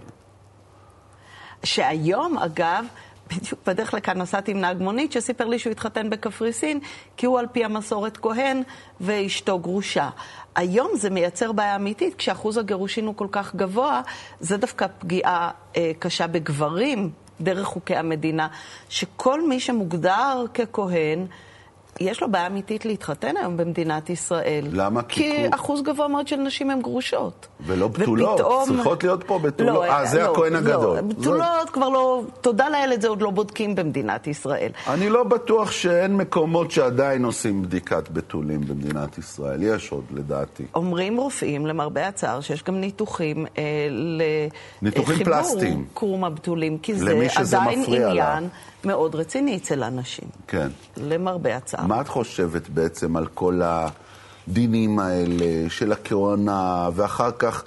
שהיום, 1.63 2.37
אגב, 2.37 2.85
בדיוק 3.27 3.59
בדרך 3.67 3.93
לכאן 3.93 4.17
נסעתי 4.17 4.51
עם 4.51 4.59
נהג 4.61 4.77
מונית 4.81 5.11
שסיפר 5.11 5.45
לי 5.45 5.59
שהוא 5.59 5.71
התחתן 5.71 6.09
בקפריסין, 6.09 6.79
כי 7.17 7.25
הוא 7.25 7.39
על 7.39 7.47
פי 7.51 7.65
המסורת 7.65 8.17
כהן 8.17 8.61
ואשתו 9.01 9.59
גרושה. 9.59 10.09
היום 10.55 10.91
זה 10.95 11.09
מייצר 11.09 11.51
בעיה 11.51 11.75
אמיתית, 11.75 12.15
כשאחוז 12.15 12.57
הגירושין 12.57 13.05
הוא 13.05 13.15
כל 13.15 13.27
כך 13.31 13.55
גבוה, 13.55 14.01
זה 14.39 14.57
דווקא 14.57 14.87
פגיעה 14.99 15.51
אה, 15.77 15.91
קשה 15.99 16.27
בגברים, 16.27 17.09
דרך 17.41 17.67
חוקי 17.67 17.95
המדינה, 17.95 18.47
שכל 18.89 19.47
מי 19.47 19.59
שמוגדר 19.59 20.45
ככהן, 20.53 21.25
יש 21.99 22.21
לו 22.21 22.31
בעיה 22.31 22.47
אמיתית 22.47 22.85
להתחתן 22.85 23.37
היום 23.37 23.57
במדינת 23.57 24.09
ישראל. 24.09 24.65
למה? 24.71 25.01
כי 25.03 25.21
כי 25.23 25.41
הוא- 25.45 25.55
אחוז 25.55 25.81
גבוה 25.81 26.07
מאוד 26.07 26.27
של 26.27 26.35
נשים 26.35 26.69
הן 26.69 26.81
גרושות. 26.81 27.47
ולא 27.65 27.87
בתולות, 27.87 28.39
ופתאום- 28.39 28.65
צריכות 28.67 29.03
להיות 29.03 29.23
פה 29.23 29.39
בתולות. 29.39 29.75
לא, 29.75 29.83
אה, 29.85 30.05
זה 30.05 30.19
לא, 30.23 30.31
הכהן 30.31 30.53
לא, 30.53 30.57
הגדול. 30.57 31.01
בתולות 31.01 31.69
כבר 31.69 31.89
לא, 31.89 32.21
תודה 32.41 32.69
לאל, 32.69 32.91
את 32.93 33.01
זה 33.01 33.07
עוד 33.07 33.21
לא 33.21 33.29
בודקים 33.29 33.75
במדינת 33.75 34.27
ישראל. 34.27 34.71
אני 34.87 35.09
לא 35.09 35.23
בטוח 35.23 35.71
שאין 35.71 36.17
מקומות 36.17 36.71
שעדיין 36.71 37.25
עושים 37.25 37.61
בדיקת 37.61 38.09
בתולים 38.09 38.61
במדינת 38.61 39.17
ישראל. 39.17 39.63
יש 39.63 39.91
עוד, 39.91 40.03
לדעתי. 40.13 40.63
אומרים 40.75 41.17
רופאים, 41.17 41.65
למרבה 41.67 42.07
הצער, 42.07 42.41
שיש 42.41 42.63
גם 42.63 42.75
ניתוחים 42.75 43.45
אה, 43.57 43.63
ניתוחים 44.81 45.15
לחיבור 45.15 45.33
פלסטיים. 45.33 45.85
קרום 45.93 46.25
הבתולים, 46.25 46.77
כי 46.77 46.93
זה 46.95 47.11
עדיין 47.35 47.79
מפריע 47.81 48.13
לה. 48.13 48.39
מאוד 48.85 49.15
רציני 49.15 49.57
אצל 49.57 49.83
אנשים, 49.83 50.27
כן. 50.47 50.67
למרבה 50.97 51.57
הצער. 51.57 51.85
מה 51.85 52.01
את 52.01 52.07
חושבת 52.07 52.69
בעצם 52.69 53.15
על 53.15 53.27
כל 53.27 53.61
הדינים 53.63 54.99
האלה 54.99 55.69
של 55.69 55.91
הכהונה, 55.91 56.89
ואחר 56.93 57.31
כך 57.31 57.63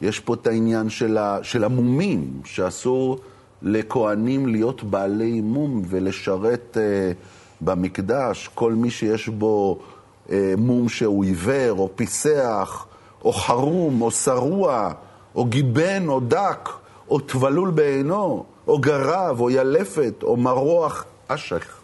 יש 0.00 0.20
פה 0.20 0.34
את 0.34 0.46
העניין 0.46 0.90
של, 0.90 1.18
ה, 1.18 1.38
של 1.42 1.64
המומים, 1.64 2.40
שאסור 2.44 3.18
לכהנים 3.62 4.46
להיות 4.46 4.82
בעלי 4.82 5.40
מום 5.40 5.82
ולשרת 5.88 6.76
אה, 6.80 7.12
במקדש, 7.60 8.50
כל 8.54 8.72
מי 8.72 8.90
שיש 8.90 9.28
בו 9.28 9.78
אה, 10.30 10.54
מום 10.58 10.88
שהוא 10.88 11.24
עיוור, 11.24 11.78
או 11.78 11.90
פיסח, 11.94 12.86
או 13.24 13.32
חרום, 13.32 14.02
או 14.02 14.10
שרוע, 14.10 14.92
או 15.34 15.44
גיבן, 15.44 16.08
או 16.08 16.20
דק, 16.20 16.68
או 17.10 17.20
טבלול 17.20 17.70
בעינו, 17.70 18.44
או 18.68 18.78
גרב, 18.78 19.40
או 19.40 19.50
ילפת, 19.50 20.22
או 20.22 20.36
מרוח 20.36 21.04
אשך. 21.28 21.80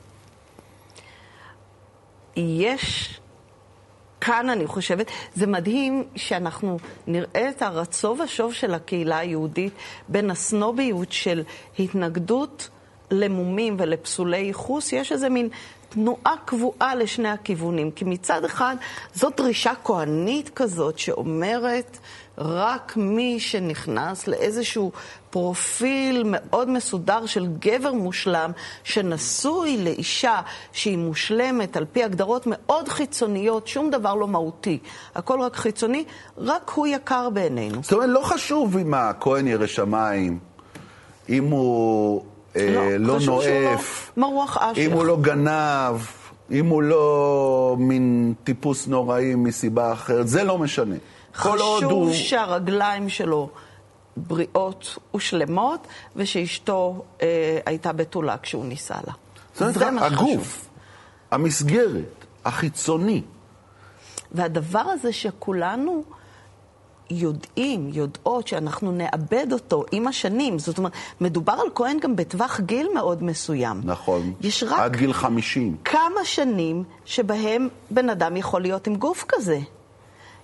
יש 2.36 3.20
כאן, 4.20 4.50
אני 4.50 4.66
חושבת, 4.66 5.10
זה 5.34 5.46
מדהים 5.46 6.04
שאנחנו 6.16 6.78
נראה 7.06 7.48
את 7.48 7.62
הרצו 7.62 8.16
ושוב 8.24 8.52
של 8.52 8.74
הקהילה 8.74 9.18
היהודית 9.18 9.72
בין 10.08 10.30
הסנוביות 10.30 11.12
של 11.12 11.42
התנגדות 11.78 12.68
למומים 13.10 13.76
ולפסולי 13.78 14.38
ייחוס, 14.38 14.92
יש 14.92 15.12
איזה 15.12 15.28
מין 15.28 15.48
תנועה 15.88 16.34
קבועה 16.44 16.94
לשני 16.94 17.28
הכיוונים. 17.28 17.90
כי 17.90 18.04
מצד 18.04 18.44
אחד, 18.44 18.76
זאת 19.14 19.36
דרישה 19.36 19.72
כהנית 19.84 20.48
כזאת 20.48 20.98
שאומרת 20.98 21.98
רק 22.38 22.96
מי 22.96 23.40
שנכנס 23.40 24.26
לאיזשהו 24.26 24.92
פרופיל 25.30 26.22
מאוד 26.26 26.70
מסודר 26.70 27.26
של 27.26 27.46
גבר 27.58 27.92
מושלם, 27.92 28.50
שנשוי 28.84 29.84
לאישה 29.84 30.40
שהיא 30.72 30.98
מושלמת 30.98 31.76
על 31.76 31.84
פי 31.92 32.04
הגדרות 32.04 32.42
מאוד 32.46 32.88
חיצוניות, 32.88 33.68
שום 33.68 33.90
דבר 33.90 34.14
לא 34.14 34.28
מהותי, 34.28 34.78
הכל 35.14 35.40
רק 35.40 35.56
חיצוני, 35.56 36.04
רק 36.38 36.70
הוא 36.74 36.86
יקר 36.86 37.30
בעינינו. 37.30 37.82
זאת 37.82 37.92
אומרת, 37.92 38.08
לא 38.08 38.20
חשוב 38.22 38.76
אם 38.76 38.94
הכהן 38.94 39.46
ירא 39.48 39.66
שמיים, 39.66 40.38
אם 41.28 41.44
הוא 41.44 42.24
אה, 42.56 42.96
לא 42.98 43.14
חשוב 43.14 43.42
שהוא 43.42 43.54
נואף, 43.62 44.10
לא 44.16 44.30
מרוח 44.30 44.56
אשך. 44.56 44.78
אם 44.78 44.92
הוא 44.92 45.04
לא 45.04 45.16
גנב, 45.20 46.00
אם 46.50 46.66
הוא 46.66 46.82
לא 46.82 47.76
מין 47.78 48.34
טיפוס 48.44 48.86
נוראי 48.86 49.34
מסיבה 49.34 49.92
אחרת, 49.92 50.28
זה 50.28 50.44
לא 50.44 50.58
משנה. 50.58 50.96
כל 51.36 51.58
עוד 51.58 51.84
חשוב 51.84 51.92
הוא... 51.92 52.12
שהרגליים 52.12 53.08
שלו 53.08 53.48
בריאות 54.16 54.98
ושלמות, 55.14 55.86
ושאשתו 56.16 57.04
אה, 57.22 57.58
הייתה 57.66 57.92
בתולה 57.92 58.38
כשהוא 58.38 58.64
נישא 58.64 58.94
לה. 59.06 59.12
זאת 59.52 59.60
אומרת, 59.60 59.74
זה 59.74 59.90
מה 59.90 60.10
שחשוב. 60.10 60.28
הגוף, 60.30 60.68
המסגרת, 61.30 62.24
החיצוני. 62.44 63.22
והדבר 64.32 64.78
הזה 64.78 65.12
שכולנו 65.12 66.02
יודעים, 67.10 67.90
יודעות, 67.92 68.48
שאנחנו 68.48 68.92
נאבד 68.92 69.46
אותו 69.52 69.84
עם 69.92 70.08
השנים, 70.08 70.58
זאת 70.58 70.78
אומרת, 70.78 70.92
מדובר 71.20 71.52
על 71.52 71.68
כהן 71.74 71.98
גם 72.00 72.16
בטווח 72.16 72.60
גיל 72.60 72.88
מאוד 72.94 73.22
מסוים. 73.22 73.80
נכון. 73.84 74.32
יש 74.40 74.62
רק 74.62 74.80
עד 74.80 74.96
גיל 74.96 75.12
50. 75.12 75.76
כמה 75.84 76.24
שנים 76.24 76.84
שבהם 77.04 77.68
בן 77.90 78.10
אדם 78.10 78.36
יכול 78.36 78.62
להיות 78.62 78.86
עם 78.86 78.96
גוף 78.96 79.24
כזה. 79.28 79.58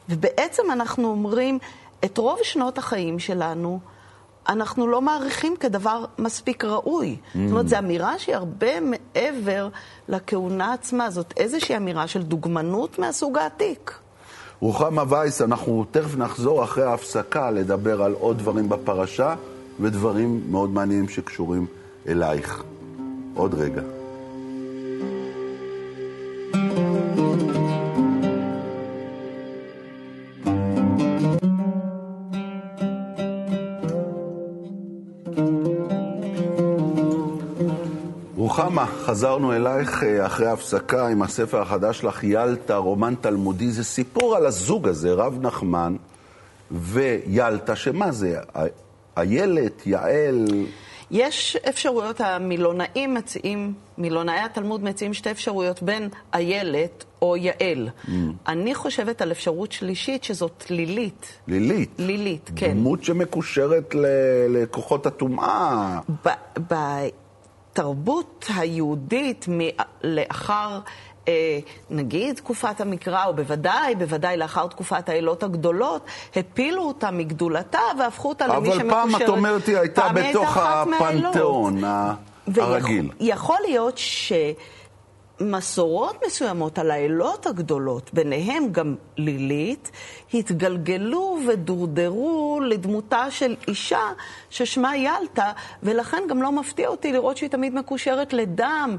ובעצם 0.09 0.63
אנחנו 0.73 1.09
אומרים, 1.09 1.59
את 2.05 2.19
רוב 2.19 2.39
שנות 2.43 2.79
החיים 2.79 3.19
שלנו, 3.19 3.81
אנחנו 4.49 4.87
לא 4.87 5.03
מעריכים 5.03 5.57
כדבר 5.57 6.05
מספיק 6.19 6.65
ראוי. 6.65 7.17
Mm. 7.17 7.39
זאת 7.39 7.51
אומרת, 7.51 7.69
זו 7.69 7.79
אמירה 7.79 8.19
שהיא 8.19 8.37
הרבה 8.37 8.81
מעבר 8.81 9.69
לכהונה 10.09 10.73
עצמה. 10.73 11.11
זאת 11.11 11.35
איזושהי 11.37 11.77
אמירה 11.77 12.07
של 12.07 12.23
דוגמנות 12.23 12.99
מהסוג 12.99 13.39
העתיק. 13.39 13.99
רוחמה 14.61 15.03
וייס, 15.09 15.43
אנחנו 15.43 15.85
תכף 15.91 16.17
נחזור 16.17 16.65
אחרי 16.65 16.85
ההפסקה 16.85 17.51
לדבר 17.51 18.03
על 18.03 18.13
עוד 18.13 18.39
דברים 18.39 18.69
בפרשה 18.69 19.35
ודברים 19.81 20.43
מאוד 20.51 20.71
מעניינים 20.71 21.09
שקשורים 21.09 21.67
אלייך. 22.09 22.63
עוד 23.35 23.55
רגע. 23.55 23.83
חזרנו 39.13 39.53
אלייך 39.53 40.03
אה, 40.05 40.27
אחרי 40.27 40.47
ההפסקה 40.47 41.09
עם 41.09 41.23
הספר 41.23 41.61
החדש 41.63 41.99
שלך, 41.99 42.25
ילטה, 42.25 42.77
רומן 42.77 43.15
תלמודי. 43.21 43.71
זה 43.71 43.85
סיפור 43.85 44.37
על 44.37 44.47
הזוג 44.47 44.89
הזה, 44.89 45.13
רב 45.13 45.39
נחמן 45.41 45.97
וילטה, 46.71 47.77
שמה 47.77 48.13
זה? 48.13 48.37
איילת, 49.17 49.87
יעל, 49.87 50.47
יש 51.11 51.57
אפשרויות, 51.69 52.21
המילונאים 52.21 53.15
מציעים, 53.15 53.73
מילונאי 53.99 54.41
התלמוד 54.41 54.85
מציעים 54.85 55.15
שתי 55.15 55.31
אפשרויות 55.31 55.83
בין 55.83 56.09
איילת 56.35 57.05
או 57.23 57.37
יעל. 57.37 57.89
Mm. 58.05 58.11
אני 58.49 58.75
חושבת 58.75 59.23
על 59.23 59.33
אפשרות 59.33 59.73
שלישית 59.73 60.25
שזאת 60.25 60.65
לילית. 60.71 61.27
לילית. 61.47 61.91
לילית, 61.99 62.51
כן. 62.57 62.73
דמות 62.73 63.05
שמקושרת 63.05 63.95
ל- 63.95 64.07
לכוחות 64.49 65.07
הטומאה. 65.07 65.99
ב- 66.27 66.69
בתרבות 67.79 68.47
היהודית 68.57 69.47
לאחר, 70.03 70.79
אה, 71.29 71.59
נגיד, 71.91 72.37
תקופת 72.37 72.81
המקרא, 72.81 73.27
או 73.27 73.35
בוודאי, 73.35 73.95
בוודאי 73.95 74.37
לאחר 74.37 74.67
תקופת 74.67 75.09
האלות 75.09 75.43
הגדולות, 75.43 76.07
הפילו 76.37 76.83
אותה 76.83 77.11
מגדולתה 77.11 77.79
והפכו 77.99 78.29
אותה 78.29 78.47
למי 78.47 78.57
אבל 78.57 78.79
שמקושרת. 78.79 78.91
פעם, 78.91 79.23
את 79.23 79.29
אומרת, 79.29 79.67
היא 79.67 79.77
הייתה 79.77 80.09
בתוך. 80.15 80.57
הפנתיאון 80.57 81.81
הרגיל. 82.57 83.11
ויכול 83.21 83.57
להיות 83.69 83.99
שמסורות 85.39 86.17
מסוימות 86.27 86.79
על 86.79 86.91
האלות 86.91 87.47
הגדולות, 87.47 88.11
ביניהם 88.15 88.73
גם 88.73 88.95
לילית, 89.17 89.91
התגלגלו 90.35 91.39
ודורדרו 91.49 92.61
לדמותה 92.67 93.31
של 93.31 93.57
אישה 93.69 94.01
ששמה 94.51 94.97
ילטה, 94.97 95.53
ולכן 95.83 96.23
גם 96.29 96.43
לא 96.43 96.53
מפתיע 96.53 96.89
אותי 96.89 97.13
לראות 97.13 97.37
שהיא 97.37 97.51
תמיד 97.51 97.75
מקושרת 97.75 98.33
לדם 98.33 98.97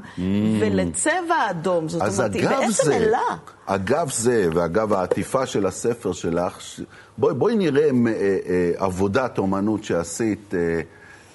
ולצבע 0.60 1.10
אדום. 1.50 1.88
זאת 1.88 2.02
Mm. 2.02 2.04
אז 2.04 2.20
אומרת, 2.20 2.34
היא 2.34 2.48
בעצם 2.48 2.70
זה, 2.70 2.96
אלה. 2.96 3.18
אגב 3.66 4.10
זה, 4.10 4.48
ואגב 4.54 4.92
העטיפה 4.92 5.46
של 5.46 5.66
הספר 5.66 6.12
שלך, 6.12 6.60
ש- 6.60 6.80
בואי, 7.18 7.34
בואי 7.34 7.56
נראה 7.56 7.84
אה, 7.84 7.88
אה, 8.46 8.72
עבודת 8.76 9.38
אומנות 9.38 9.84
שעשית 9.84 10.54
אה, 10.54 10.80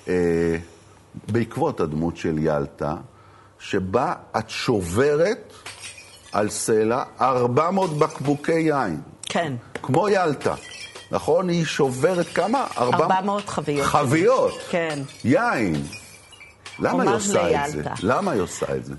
אה, 0.08 0.56
בעקבות 1.32 1.80
הדמות 1.80 2.18
של 2.18 2.38
ילטה, 2.38 2.96
שבה 3.70 4.14
את 4.38 4.50
שוברת 4.50 5.54
על 6.32 6.50
סלע 6.50 7.04
400 7.22 7.98
בקבוקי 7.98 8.52
יין, 8.52 9.02
כן. 9.24 9.54
כמו 9.84 10.10
ילטה. 10.10 10.56
נכון? 11.12 11.50
היא 11.50 11.66
שוברת 11.66 12.28
כמה? 12.28 12.68
400 12.78 13.50
חביות. 13.50 13.86
חביות. 13.86 14.54
כן. 14.70 15.00
יין. 15.24 15.84
למה 16.80 17.04
היא 17.04 17.12
עושה 17.12 17.66
את 17.66 17.72
זה? 17.72 17.78
לילטה. 17.78 17.94
למה 18.04 18.32
היא 18.32 18.42
עושה 18.42 18.76
את 18.76 18.86
זה? 18.86 18.94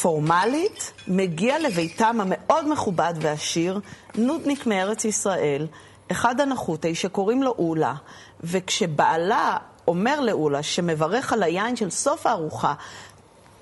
פורמלית, 0.00 0.92
מגיע 1.08 1.58
לביתם 1.58 2.18
המאוד 2.20 2.68
מכובד 2.68 3.14
ועשיר, 3.20 3.80
נודניק 4.14 4.66
מארץ 4.66 5.04
ישראל, 5.04 5.66
אחד 6.10 6.40
הנחותי 6.40 6.94
שקוראים 6.94 7.42
לו 7.42 7.54
אולה, 7.58 7.94
וכשבעלה 8.40 9.56
אומר 9.88 10.20
לאולה 10.20 10.62
שמברך 10.62 11.32
על 11.32 11.42
היין 11.42 11.76
של 11.76 11.90
סוף 11.90 12.26
הארוחה, 12.26 12.74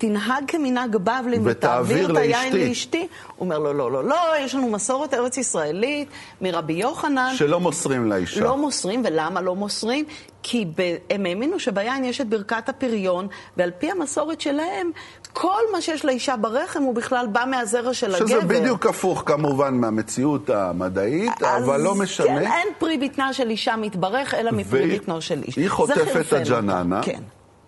תנהג 0.01 0.43
כמנהג 0.47 0.95
בבלים 0.95 1.41
ותעביר 1.45 2.11
את 2.11 2.17
היין 2.17 2.53
לאשתי." 2.53 3.07
הוא 3.35 3.45
אומר 3.45 3.59
לו, 3.59 3.73
לא, 3.73 3.91
לא, 3.91 4.03
לא, 4.03 4.17
יש 4.39 4.55
לנו 4.55 4.69
מסורת 4.69 5.13
ארץ 5.13 5.37
ישראלית 5.37 6.07
מרבי 6.41 6.73
יוחנן. 6.73 7.31
שלא 7.35 7.59
מוסרים 7.59 8.09
לאישה. 8.09 8.41
לא 8.41 8.57
מוסרים, 8.57 9.03
ולמה 9.05 9.41
לא 9.41 9.55
מוסרים? 9.55 10.05
כי 10.43 10.65
ב- 10.77 10.95
הם 11.09 11.25
האמינו 11.25 11.59
שביין 11.59 12.03
יש 12.03 12.21
את 12.21 12.29
ברכת 12.29 12.69
הפריון, 12.69 13.27
ועל 13.57 13.71
פי 13.79 13.91
המסורת 13.91 14.41
שלהם, 14.41 14.91
כל 15.33 15.61
מה 15.73 15.81
שיש 15.81 16.05
לאישה 16.05 16.35
ברחם 16.35 16.83
הוא 16.83 16.95
בכלל 16.95 17.27
בא 17.27 17.43
מהזרע 17.47 17.93
של 17.93 18.15
הגבר. 18.15 18.27
שזה 18.27 18.41
בדיוק 18.41 18.85
הפוך 18.85 19.23
כמובן 19.25 19.73
מהמציאות 19.73 20.49
המדעית, 20.49 21.43
אבל 21.43 21.81
לא 21.81 21.95
משנה. 21.95 22.27
כן, 22.27 22.37
אין 22.37 22.67
פרי 22.79 22.97
בטנה 22.97 23.33
של 23.33 23.49
אישה 23.49 23.75
מתברך, 23.75 24.33
אלא 24.33 24.51
מפרי 24.51 24.99
בטנו 24.99 25.21
של 25.21 25.41
איש. 25.43 25.55
היא 25.55 25.69
חוטפת 25.69 26.25
את 26.27 26.33
הג'ננה, 26.33 27.01
כן. 27.03 27.21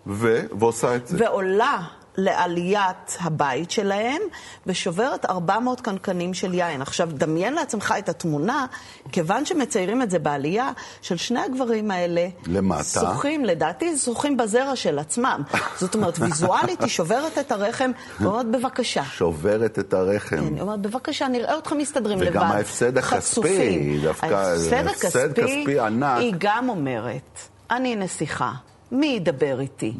ו... 0.07 0.39
ועושה 0.59 0.95
את 0.95 1.07
זה. 1.07 1.17
ועולה 1.19 1.77
לעליית 2.17 3.17
הבית 3.19 3.71
שלהם, 3.71 4.21
ושוברת 4.67 5.25
400 5.25 5.81
קנקנים 5.81 6.33
של 6.33 6.53
יין. 6.53 6.81
עכשיו, 6.81 7.09
דמיין 7.13 7.53
לעצמך 7.53 7.93
את 7.99 8.09
התמונה, 8.09 8.65
כיוון 9.11 9.45
שמציירים 9.45 10.01
את 10.01 10.11
זה 10.11 10.19
בעלייה, 10.19 10.71
של 11.01 11.17
שני 11.17 11.39
הגברים 11.39 11.91
האלה, 11.91 12.27
למטה. 12.47 12.83
שוחים, 12.83 13.45
לדעתי, 13.45 13.97
שוחים 13.97 14.37
בזרע 14.37 14.75
של 14.75 14.99
עצמם. 14.99 15.41
זאת 15.77 15.95
אומרת, 15.95 16.19
ויזואלית 16.19 16.81
היא 16.81 16.89
שוברת 16.89 17.37
את 17.37 17.51
הרחם, 17.51 17.91
ואומרת, 18.19 18.45
בבקשה. 18.51 19.03
שוברת 19.03 19.79
את 19.79 19.93
הרחם. 19.93 20.37
כן, 20.37 20.53
היא 20.53 20.61
אומרת, 20.61 20.79
בבקשה, 20.79 21.27
נראה 21.27 21.57
אתכם 21.57 21.77
מסתדרים 21.77 22.21
לבד. 22.21 22.29
וגם 22.29 22.43
ההפסד 22.51 22.97
הכספי. 22.97 23.99
דווקא 24.03 24.25
ההפסד 24.25 24.87
הפסד 24.87 25.29
הכספי. 25.39 25.77
היא 26.17 26.33
גם 26.37 26.69
אומרת, 26.69 27.39
אני 27.71 27.95
נסיכה. 27.95 28.51
מי 28.93 29.05
ידבר 29.05 29.59
איתי? 29.59 29.93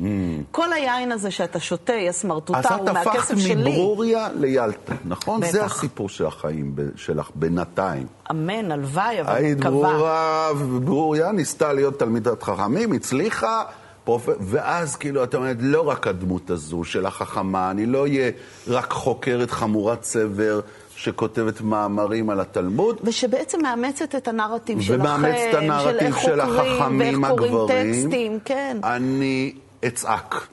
כל 0.51 0.73
היין 0.73 1.11
הזה 1.11 1.31
שאתה 1.31 1.59
שותה, 1.59 1.93
יא 1.93 2.09
אז 2.09 2.15
סמרטוטה, 2.15 2.59
את 2.59 2.65
הוא 2.65 2.89
הפכת 2.89 3.07
מהכסף 3.07 3.37
שלי. 3.37 3.71
מברוריה 3.71 4.27
ליאלטה, 4.39 4.93
נכון? 5.05 5.41
בטח. 5.41 5.51
זה 5.51 5.65
הסיפור 5.65 6.09
של 6.09 6.25
החיים 6.25 6.75
שלך, 6.95 7.29
בינתיים. 7.35 8.07
אמן, 8.31 8.71
הלוואי, 8.71 9.21
אבל 9.21 9.35
היית 9.35 9.57
מקווה. 9.57 9.71
ברורה, 9.93 10.49
ברוריה 10.85 11.31
ניסתה 11.31 11.73
להיות 11.73 11.99
תלמידת 11.99 12.43
חכמים, 12.43 12.91
הצליחה, 12.91 13.63
פרופ... 14.03 14.29
ואז 14.39 14.95
כאילו, 14.95 15.23
את 15.23 15.35
אומרת, 15.35 15.57
לא 15.59 15.89
רק 15.89 16.07
הדמות 16.07 16.49
הזו 16.49 16.83
של 16.83 17.05
החכמה, 17.05 17.71
אני 17.71 17.85
לא 17.85 18.01
אהיה 18.01 18.31
רק 18.67 18.91
חוקרת 18.91 19.51
חמורת 19.51 20.03
סבר 20.03 20.59
שכותבת 20.95 21.61
מאמרים 21.61 22.29
על 22.29 22.39
התלמוד, 22.39 22.99
ושבעצם 23.03 23.61
מאמצת 23.61 24.15
את 24.15 24.27
הנרטיב 24.27 24.81
שלכם, 24.81 25.01
ומאמץ 25.01 25.35
את 25.49 25.55
הנרטיב 25.55 26.15
של 26.15 26.41
חוקרים, 26.45 26.81
החכמים 26.81 27.23
הגברים. 27.23 27.67
טקסטים, 27.67 28.39
כן. 28.45 28.77
אני 28.83 29.53
אצעק, 29.87 30.47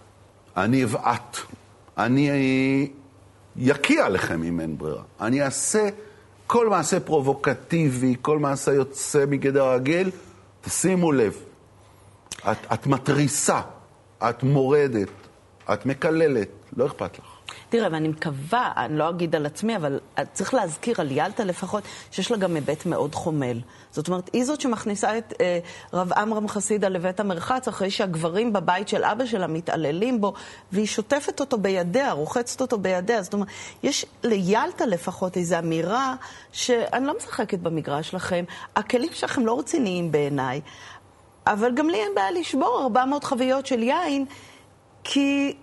אני 0.57 0.85
אבעט, 0.85 1.37
אני 1.99 2.31
יקיע 3.57 4.09
לכם 4.09 4.43
אם 4.43 4.61
אין 4.61 4.79
ברירה. 4.79 5.03
אני 5.21 5.43
אעשה 5.43 5.89
כל 6.47 6.69
מעשה 6.69 7.01
פרובוקטיבי, 7.01 8.15
כל 8.23 8.39
מעשה 8.39 8.73
יוצא 8.73 9.25
מגדר 9.29 9.65
הרגיל, 9.65 10.11
תשימו 10.61 11.13
לב, 11.13 11.37
את, 12.51 12.59
את 12.73 12.87
מתריסה, 12.87 13.61
את 14.29 14.43
מורדת, 14.43 15.09
את 15.73 15.87
מקללת, 15.87 16.49
לא 16.77 16.87
אכפת 16.87 17.19
לך. 17.19 17.40
תראה, 17.71 17.89
ואני 17.93 18.09
מקווה, 18.09 18.73
אני 18.77 18.99
לא 18.99 19.11
אגיד 19.11 19.37
על 19.37 19.47
עצמי, 19.47 19.77
אבל 19.77 20.01
צריך 20.33 20.55
להזכיר 20.55 20.95
על 20.99 21.11
ילטה 21.11 21.45
לפחות, 21.45 21.85
שיש 22.11 22.31
לה 22.31 22.37
גם 22.37 22.55
היבט 22.55 22.87
מאוד 22.87 23.15
חומל. 23.15 23.61
זאת 23.91 24.09
אומרת, 24.09 24.31
היא 24.33 24.45
זאת 24.45 24.61
שמכניסה 24.61 25.19
את 25.19 25.33
אה, 25.41 25.59
רב 25.93 26.13
עמרם 26.13 26.49
חסידה 26.49 26.89
לבית 26.89 27.21
המרחץ, 27.21 27.69
אחרי 27.69 27.91
שהגברים 27.91 28.53
בבית 28.53 28.89
של 28.89 29.05
אבא 29.05 29.27
שלה 29.27 29.47
מתעללים 29.47 30.21
בו, 30.21 30.33
והיא 30.73 30.87
שוטפת 30.87 31.41
אותו 31.41 31.59
בידיה, 31.59 32.13
רוחצת 32.13 32.61
אותו 32.61 32.79
בידיה. 32.79 33.23
זאת 33.23 33.35
אומרת, 33.35 33.49
יש 33.83 34.07
לילטה 34.23 34.87
לפחות 34.87 35.37
איזו 35.37 35.59
אמירה 35.59 36.15
שאני 36.53 37.07
לא 37.07 37.17
משחקת 37.17 37.59
במגרש 37.59 38.11
שלכם, 38.11 38.45
הכלים 38.77 39.13
שלכם 39.13 39.47
לא 39.47 39.59
רציניים 39.59 40.13
בעיניי, 40.13 40.61
אבל 41.47 41.75
גם 41.75 41.91
לי 41.91 41.99
אין 41.99 42.13
בעיה 42.15 42.31
לשבור 42.31 42.81
400 42.83 43.25
חביות 43.25 43.67
של 43.67 43.83
יין, 43.83 44.25
כי... 45.05 45.57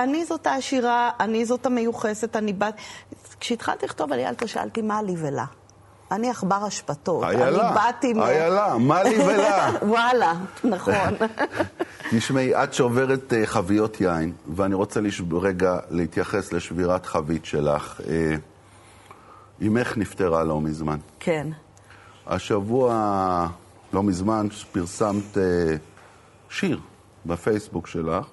אני 0.00 0.24
זאת 0.24 0.46
העשירה, 0.46 1.10
אני 1.20 1.44
זאת 1.44 1.66
המיוחסת, 1.66 2.36
אני 2.36 2.52
בת... 2.52 2.74
כשהתחלתי 3.40 3.86
לכתוב 3.86 4.12
על 4.12 4.18
ילטה, 4.18 4.46
שאלתי 4.46 4.82
מה 4.82 5.02
לי 5.02 5.14
ולה. 5.18 5.44
אני 6.10 6.30
עכבר 6.30 6.68
אשפתות. 6.68 7.24
איילה, 7.24 7.48
אני 7.48 7.74
באתי 7.74 8.12
מ... 8.12 8.22
איילה, 8.22 8.78
מה 8.78 9.02
לי 9.02 9.18
ולה? 9.18 9.70
וואלה, 9.92 10.34
נכון. 10.64 10.94
תשמעי, 12.10 12.54
את 12.62 12.74
שוברת 12.74 13.32
אה, 13.32 13.46
חביות 13.46 14.00
יין, 14.00 14.32
ואני 14.54 14.74
רוצה 14.74 15.00
לש... 15.00 15.22
רגע 15.32 15.78
להתייחס 15.90 16.52
לשבירת 16.52 17.06
חבית 17.06 17.44
שלך. 17.44 18.00
אה, 18.08 18.34
אמך 19.66 19.96
נפטרה 19.96 20.44
לא 20.44 20.60
מזמן. 20.60 20.98
כן. 21.20 21.46
השבוע, 22.26 23.48
לא 23.92 24.02
מזמן, 24.02 24.46
פרסמת 24.72 25.38
אה, 25.38 25.76
שיר 26.50 26.80
בפייסבוק 27.26 27.86
שלך, 27.86 28.26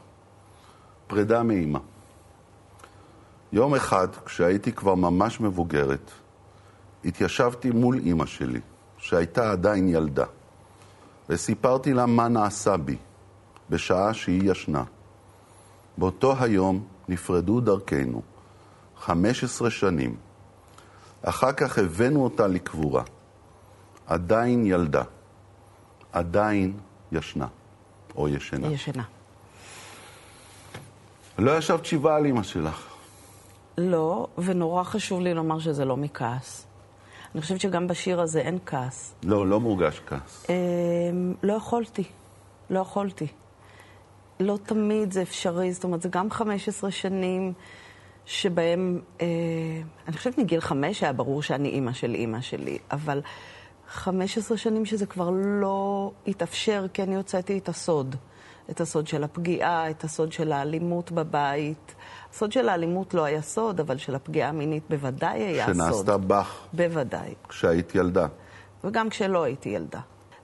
פרידה 1.08 1.44
מאימא. 1.44 1.80
יום 3.52 3.76
אחד, 3.76 4.08
כשהייתי 4.26 4.72
כבר 4.72 4.96
ממש 4.96 5.42
מבוגרת, 5.42 6.12
התיישבתי 7.06 7.72
מול 7.72 8.00
אימא 8.00 8.26
שלי, 8.26 8.60
שהייתה 8.98 9.52
עדיין 9.52 9.88
ילדה, 9.88 10.26
וסיפרתי 11.30 11.94
לה 11.94 12.06
מה 12.06 12.28
נעשה 12.28 12.78
בי 12.78 12.98
בשעה 13.70 14.14
שהיא 14.14 14.52
ישנה. 14.52 14.84
באותו 15.98 16.36
היום 16.40 16.88
נפרדו 17.10 17.60
דרכנו, 17.60 18.22
15 18.98 19.70
שנים. 19.70 20.16
אחר 21.22 21.52
כך 21.52 21.78
הבאנו 21.78 22.24
אותה 22.24 22.48
לקבורה. 22.48 23.04
עדיין 24.08 24.66
ילדה, 24.66 25.04
עדיין 26.12 26.78
ישנה, 27.12 27.48
או 28.16 28.28
ישנה. 28.30 28.68
ישנה. 28.68 29.04
לא 31.38 31.58
ישבת 31.58 31.86
שבעה 31.86 32.16
על 32.16 32.26
אימא 32.26 32.44
שלך. 32.44 32.88
לא, 33.78 34.28
ונורא 34.38 34.84
חשוב 34.84 35.22
לי 35.22 35.34
לומר 35.34 35.60
שזה 35.60 35.86
לא 35.86 35.98
מכעס. 35.98 36.66
אני 37.34 37.42
חושבת 37.42 37.60
שגם 37.60 37.88
בשיר 37.88 38.22
הזה 38.22 38.42
אין 38.42 38.58
כעס. 38.66 39.16
לא, 39.24 39.48
לא 39.48 39.60
מורגש 39.60 40.02
כעס. 40.08 40.46
אמ, 40.50 41.34
לא 41.44 41.54
יכולתי. 41.54 42.04
לא 42.70 42.80
יכולתי. 42.80 43.28
לא 44.40 44.58
תמיד 44.64 45.12
זה 45.12 45.22
אפשרי, 45.22 45.74
זאת 45.74 45.84
אומרת, 45.84 46.02
זה 46.02 46.10
גם 46.10 46.32
15 46.32 46.92
שנים 46.92 47.54
שבהם, 48.26 49.02
אה, 49.22 49.26
אני 50.08 50.18
חושבת 50.18 50.38
מגיל 50.38 50.60
חמש 50.60 51.04
היה 51.04 51.14
ברור 51.14 51.42
שאני 51.42 51.70
אימא 51.70 51.94
של 51.94 52.16
אימא 52.16 52.42
שלי, 52.42 52.78
אבל 52.92 53.22
15 53.90 54.58
שנים 54.58 54.86
שזה 54.86 55.06
כבר 55.06 55.30
לא 55.62 56.12
התאפשר, 56.28 56.86
כי 56.94 57.04
אני 57.04 57.16
הוצאתי 57.16 57.58
את 57.58 57.70
הסוד. 57.70 58.16
את 58.70 58.82
הסוד 58.82 59.08
של 59.08 59.24
הפגיעה, 59.24 59.90
את 59.90 60.04
הסוד 60.04 60.32
של 60.32 60.52
האלימות 60.52 61.12
בבית. 61.12 61.96
הסוד 62.32 62.52
של 62.52 62.70
האלימות 62.70 63.14
לא 63.14 63.24
היה 63.24 63.42
סוד, 63.42 63.80
אבל 63.80 63.98
של 63.98 64.16
הפגיעה 64.16 64.50
המינית 64.50 64.84
בוודאי 64.90 65.40
היה 65.40 65.66
סוד. 65.66 65.76
שנעשתה 65.76 66.18
בך 66.18 66.66
בוודאי. 66.74 67.34
כשהיית 67.50 67.96
ילדה. 67.96 68.28
וגם 68.84 69.10
כשלא 69.10 69.44
הייתי 69.44 69.70
ילדה. 69.70 70.00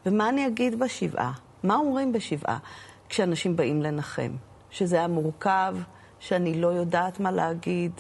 ומה 0.06 0.30
אני 0.30 0.48
אגיד 0.48 0.80
בשבעה? 0.80 1.32
מה 1.64 1.76
אומרים 1.76 2.12
בשבעה 2.12 2.58
כשאנשים 3.10 3.56
באים 3.56 3.82
לנחם? 3.82 4.32
שזה 4.72 4.96
היה 4.96 5.08
מורכב, 5.08 5.76
שאני 6.20 6.62
לא 6.62 6.68
יודעת 6.68 7.20
מה 7.20 7.32
להגיד, 7.32 7.92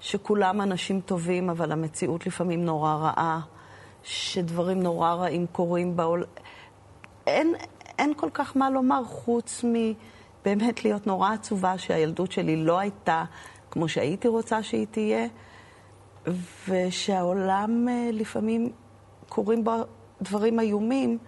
שכולם 0.00 0.60
אנשים 0.60 1.00
טובים, 1.00 1.50
אבל 1.50 1.72
המציאות 1.72 2.26
לפעמים 2.26 2.64
נורא 2.64 2.94
רעה, 2.94 3.40
שדברים 4.02 4.82
נורא 4.82 5.12
רעים 5.12 5.46
קורים 5.52 5.96
בעולם. 5.96 6.24
אין, 7.26 7.54
אין 7.98 8.14
כל 8.16 8.30
כך 8.34 8.56
מה 8.56 8.70
לומר 8.70 9.04
חוץ 9.04 9.64
מבאמת 9.64 10.84
להיות 10.84 11.06
נורא 11.06 11.32
עצובה 11.32 11.78
שהילדות 11.78 12.32
שלי 12.32 12.56
לא 12.56 12.78
הייתה 12.78 13.24
כמו 13.70 13.88
שהייתי 13.88 14.28
רוצה 14.28 14.62
שהיא 14.62 14.86
תהיה, 14.90 15.26
ושהעולם 16.68 17.88
אה, 17.88 18.10
לפעמים 18.12 18.72
קורים 19.28 19.64
בו 19.64 19.72
דברים 20.22 20.60
איומים, 20.60 21.18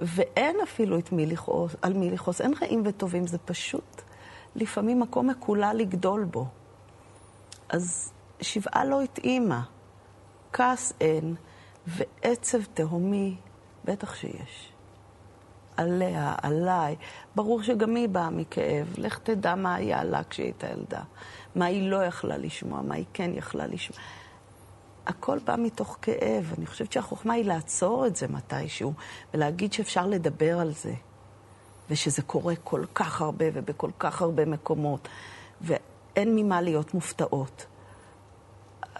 ואין 0.00 0.56
אפילו 0.62 0.98
את 0.98 1.12
מי 1.12 1.26
לכעוס, 1.26 1.76
על 1.82 1.92
מי 1.92 2.10
לכעוס. 2.10 2.40
אין 2.40 2.54
רעים 2.62 2.82
וטובים, 2.84 3.26
זה 3.26 3.38
פשוט 3.38 4.02
לפעמים 4.56 5.00
מקום 5.00 5.30
מקולל 5.30 5.76
לגדול 5.78 6.24
בו. 6.24 6.46
אז 7.68 8.12
שבעה 8.40 8.84
לא 8.84 9.02
התאימה, 9.02 9.62
כעס 10.52 10.92
אין, 11.00 11.34
ועצב 11.86 12.62
תהומי 12.74 13.36
בטח 13.84 14.14
שיש. 14.14 14.71
עליה, 15.76 16.34
עליי. 16.42 16.96
ברור 17.34 17.62
שגם 17.62 17.96
היא 17.96 18.08
באה 18.08 18.30
מכאב. 18.30 18.94
לך 18.98 19.18
תדע 19.18 19.54
מה 19.54 19.74
היה 19.74 20.04
לה 20.04 20.24
כשהיא 20.24 20.46
הייתה 20.46 20.66
ילדה. 20.66 21.02
מה 21.54 21.64
היא 21.64 21.90
לא 21.90 22.04
יכלה 22.04 22.36
לשמוע, 22.36 22.82
מה 22.82 22.94
היא 22.94 23.04
כן 23.12 23.30
יכלה 23.34 23.66
לשמוע. 23.66 23.98
הכל 25.06 25.38
בא 25.38 25.54
מתוך 25.58 25.98
כאב. 26.02 26.54
אני 26.58 26.66
חושבת 26.66 26.92
שהחוכמה 26.92 27.34
היא 27.34 27.44
לעצור 27.44 28.06
את 28.06 28.16
זה 28.16 28.28
מתישהו, 28.28 28.92
ולהגיד 29.34 29.72
שאפשר 29.72 30.06
לדבר 30.06 30.58
על 30.58 30.72
זה, 30.72 30.94
ושזה 31.90 32.22
קורה 32.22 32.54
כל 32.64 32.84
כך 32.94 33.20
הרבה 33.20 33.44
ובכל 33.54 33.90
כך 33.98 34.22
הרבה 34.22 34.44
מקומות. 34.44 35.08
אין 36.16 36.36
ממה 36.36 36.60
להיות 36.60 36.94
מופתעות. 36.94 37.66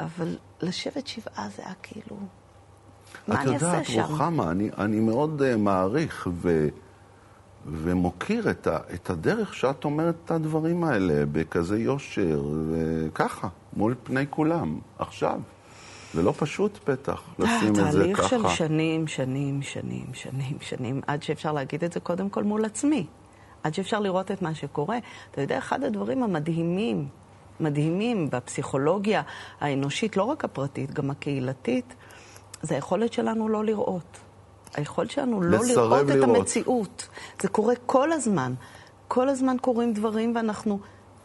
אבל 0.01 0.39
לשבת 0.61 1.07
שבעה 1.07 1.49
זה 1.57 1.63
היה 1.65 1.75
כאילו, 1.83 2.17
מה 3.29 3.43
אני 3.43 3.55
אעשה 3.55 3.67
שם? 3.71 3.81
את 3.83 3.89
יודעת, 3.89 4.11
רוחמה, 4.11 4.51
אני, 4.51 4.71
אני 4.79 5.01
מאוד 5.01 5.43
uh, 5.43 5.57
מעריך 5.57 6.29
ו, 6.33 6.69
ומוקיר 7.67 8.51
את, 8.51 8.67
ה, 8.67 8.79
את 8.95 9.11
הדרך 9.11 9.55
שאת 9.55 9.85
אומרת 9.85 10.15
את 10.25 10.31
הדברים 10.31 10.85
האלה 10.85 11.27
בכזה 11.33 11.79
יושר, 11.79 12.43
וככה, 12.71 13.49
מול 13.77 13.95
פני 14.05 14.25
כולם, 14.31 14.79
עכשיו. 14.99 15.41
זה 16.15 16.23
לא 16.23 16.35
פשוט 16.37 16.79
בטח, 16.91 17.23
לשים 17.39 17.69
את 17.69 17.75
זה 17.75 17.83
תהליך 17.83 18.19
ככה. 18.19 18.29
של 18.29 18.49
שנים, 18.49 19.07
שנים, 19.07 19.63
שנים, 19.63 20.07
שנים, 20.13 20.57
שנים, 20.61 21.01
עד 21.07 21.23
שאפשר 21.23 21.53
להגיד 21.53 21.85
את 21.85 21.93
זה 21.93 22.01
קודם 22.01 22.29
כל 22.29 22.43
מול 22.43 22.65
עצמי. 22.65 23.07
עד 23.63 23.75
שאפשר 23.75 24.01
לראות 24.01 24.31
את 24.31 24.43
מה 24.43 24.55
שקורה. 24.55 24.99
אתה 25.31 25.41
יודע, 25.41 25.59
אחד 25.59 25.83
הדברים 25.83 26.23
המדהימים, 26.23 27.09
מדהימים 27.61 28.31
בפסיכולוגיה 28.31 29.23
האנושית, 29.61 30.17
לא 30.17 30.23
רק 30.23 30.45
הפרטית, 30.45 30.93
גם 30.93 31.11
הקהילתית, 31.11 31.95
זה 32.63 32.75
היכולת 32.75 33.13
שלנו 33.13 33.49
לא 33.49 33.65
לראות. 33.65 34.19
היכולת 34.75 35.11
שלנו 35.11 35.43
לא 35.43 35.59
לראות, 35.59 35.69
לראות 35.69 36.11
את 36.11 36.23
המציאות. 36.23 37.09
זה 37.43 37.49
קורה 37.49 37.75
כל 37.87 38.13
הזמן. 38.13 38.55
כל 39.09 39.29
הזמן 39.29 39.57
קורים 39.61 39.93
דברים 39.93 40.33
ואנחנו 40.37 40.79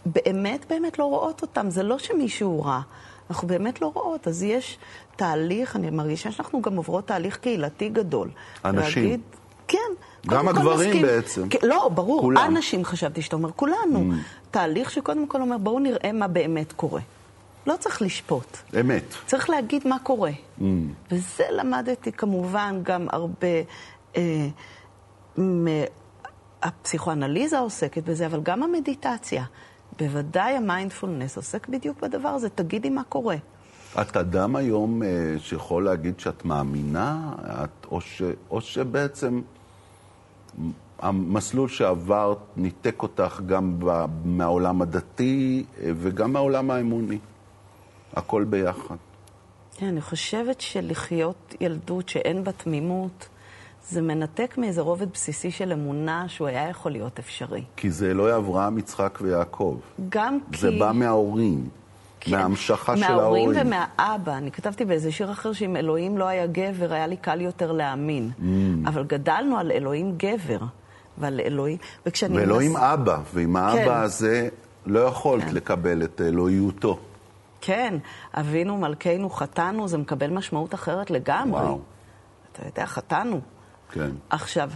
באמת 0.06 0.66
באמת 0.70 1.00
לא 1.00 1.04
רואות 1.04 1.42
אותם. 1.42 1.70
זה 1.70 1.84
לא 1.84 1.98
שמישהו 1.98 2.64
רע. 2.64 2.82
אנחנו 3.30 3.48
באמת 3.48 3.82
לא 3.82 3.92
רואות. 3.94 4.28
אז 4.28 4.44
יש 4.44 4.78
תהליך, 5.16 5.76
אני 5.76 5.90
מרגישה 5.90 6.32
שאנחנו 6.32 6.62
גם 6.62 6.76
עוברות 6.76 7.08
תהליך 7.08 7.38
קהילתי 7.38 7.90
גדול. 7.90 8.30
אנשים. 8.66 9.04
להגיד, 9.04 9.22
כן. 9.68 9.78
גם 10.28 10.48
הגברים 10.48 10.90
מסכים, 10.90 11.02
בעצם. 11.02 11.48
לא, 11.64 11.90
ברור. 11.94 12.22
כולם. 12.22 12.44
אנשים 12.46 12.86
חשבתי 12.86 13.22
שאתה 13.22 13.36
אומר, 13.36 13.52
כולנו. 13.52 14.12
Mm. 14.12 14.16
תהליך 14.52 14.92
שקודם 14.92 15.28
כל 15.28 15.42
אומר, 15.42 15.58
בואו 15.58 15.80
נראה 15.80 16.12
מה 16.12 16.28
באמת 16.28 16.74
קורה. 16.74 17.02
לא 17.68 17.76
צריך 17.80 18.02
לשפוט. 18.02 18.58
אמת. 18.80 19.14
צריך 19.26 19.50
להגיד 19.50 19.88
מה 19.88 20.00
קורה. 20.00 20.32
Mm. 20.60 20.64
וזה 21.12 21.44
למדתי 21.52 22.12
כמובן 22.12 22.80
גם 22.84 23.08
הרבה... 23.12 23.48
אה, 24.18 24.48
הפסיכואנליזה 26.64 27.60
עוסקת 27.60 28.04
בזה, 28.04 28.26
אבל 28.26 28.40
גם 28.44 28.64
המדיטציה. 28.64 29.44
בוודאי 30.00 30.54
המיינדפולנס 30.54 31.38
עוסק 31.38 31.68
בדיוק 31.68 32.02
בדבר 32.02 32.30
הזה, 32.30 32.50
תגידי 32.50 32.90
מה 32.90 33.04
קורה. 33.04 33.36
את 34.02 34.18
אדם 34.18 34.56
היום 34.56 35.04
אה, 35.04 35.08
שיכול 35.40 35.84
להגיד 35.84 36.20
שאת 36.20 36.46
מאמינה, 36.46 37.34
את, 37.64 37.86
או, 37.92 38.02
ש, 38.02 38.22
או 38.50 38.62
שבעצם 38.62 39.42
המסלול 41.00 41.70
שעברת 41.70 42.38
ניתק 42.58 43.04
אותך 43.04 43.42
גם 43.46 43.80
מהעולם 44.26 44.82
הדתי 44.82 45.64
אה, 45.82 45.92
וגם 45.96 46.34
מהעולם 46.34 46.72
האמוני. 46.72 47.18
הכל 48.18 48.44
ביחד. 48.44 48.96
כן, 49.78 49.86
אני 49.86 50.02
חושבת 50.02 50.62
שלחיות 50.62 51.56
ילדות 51.62 52.10
שאין 52.10 52.44
בה 52.44 52.52
תמימות, 52.52 53.28
זה 53.90 54.02
מנתק 54.02 54.58
מאיזה 54.58 54.82
רובד 54.82 55.12
בסיסי 55.14 55.52
של 55.52 55.72
אמונה 55.72 56.26
שהוא 56.28 56.48
היה 56.48 56.70
יכול 56.70 56.92
להיות 56.92 57.20
אפשרי. 57.20 57.64
כי 57.76 57.92
זה 57.92 58.12
אלוהי 58.12 58.36
אברהם, 58.36 58.78
יצחק 58.78 59.20
ויעקב. 59.22 59.78
גם 60.10 60.40
כי... 60.52 60.58
זה 60.58 60.72
בא 60.80 60.92
מההורים. 60.94 61.70
כן, 62.20 62.32
מההמשכה 62.32 62.98
של 62.98 63.04
ההורים. 63.04 63.50
מההורים 63.50 63.68
ומהאבא. 63.68 64.38
אני 64.38 64.52
כתבתי 64.52 64.86
באיזה 64.86 65.12
שיר 65.12 65.32
אחר 65.32 65.54
שאם 65.54 65.76
אלוהים 65.76 66.18
לא 66.18 66.28
היה 66.28 66.48
גבר, 66.48 66.94
היה 66.94 67.08
לי 67.08 67.18
קל 67.18 67.42
יותר 67.42 67.72
להאמין. 67.72 68.32
Mm. 68.40 68.44
אבל 68.88 69.04
גדלנו 69.04 69.58
על 69.58 69.72
אלוהים 69.72 70.14
גבר, 70.18 70.60
ועל 71.18 71.40
אלוהים... 71.40 71.78
וכשאני... 72.06 72.38
ואלוהים 72.38 72.74
מס... 72.74 72.80
אבא, 72.80 73.20
ועם 73.34 73.56
האבא 73.56 73.86
כן. 73.86 73.92
הזה 73.92 74.50
לא 74.86 75.00
יכולת 75.00 75.44
כן. 75.44 75.54
לקבל 75.54 76.04
את 76.04 76.22
אלוהיותו. 76.22 77.00
כן, 77.62 77.98
אבינו 78.34 78.78
מלכנו 78.78 79.30
חטאנו, 79.30 79.88
זה 79.88 79.98
מקבל 79.98 80.30
משמעות 80.30 80.74
אחרת 80.74 81.12
לגמרי. 81.12 81.62
וואו. 81.62 81.80
אתה 82.52 82.68
יודע, 82.68 82.86
חטאנו. 82.86 83.42
כן. 83.92 84.10
עכשיו, 84.30 84.70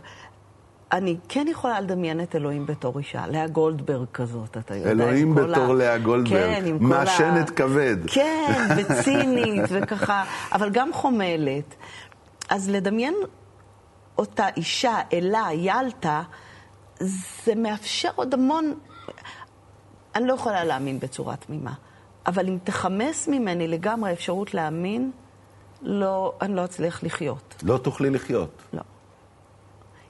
אני 0.91 1.17
כן 1.29 1.45
יכולה 1.47 1.81
לדמיין 1.81 2.21
את 2.21 2.35
אלוהים 2.35 2.65
בתור 2.65 2.99
אישה, 2.99 3.27
לאה 3.27 3.47
גולדברג 3.47 4.07
כזאת, 4.13 4.57
אתה 4.57 4.75
יודע. 4.75 4.91
אלוהים 4.91 5.35
בתור 5.35 5.71
ה... 5.71 5.73
לאה 5.73 5.97
גולדברג, 5.97 6.39
כן, 6.39 6.63
עם 6.65 6.77
מעשנת 6.89 7.49
ה... 7.49 7.53
כבד. 7.53 7.97
כן, 8.07 8.67
וצינית 8.77 9.63
וככה, 9.73 10.23
אבל 10.51 10.69
גם 10.69 10.93
חומלת. 10.93 11.75
אז 12.49 12.69
לדמיין 12.69 13.13
אותה 14.17 14.47
אישה, 14.57 14.95
אלה, 15.13 15.47
ילתה, 15.53 16.21
זה 16.99 17.55
מאפשר 17.55 18.09
עוד 18.15 18.33
המון... 18.33 18.73
אני 20.15 20.27
לא 20.27 20.33
יכולה 20.33 20.63
להאמין 20.63 20.99
בצורה 20.99 21.35
תמימה, 21.35 21.73
אבל 22.27 22.47
אם 22.47 22.57
תחמס 22.63 23.27
ממני 23.27 23.67
לגמרי 23.67 24.13
אפשרות 24.13 24.53
להאמין, 24.53 25.11
לא, 25.81 26.33
אני 26.41 26.55
לא 26.55 26.65
אצליח 26.65 27.03
לחיות. 27.03 27.55
לא 27.63 27.77
תוכלי 27.77 28.09
לחיות. 28.09 28.61
לא. 28.73 28.81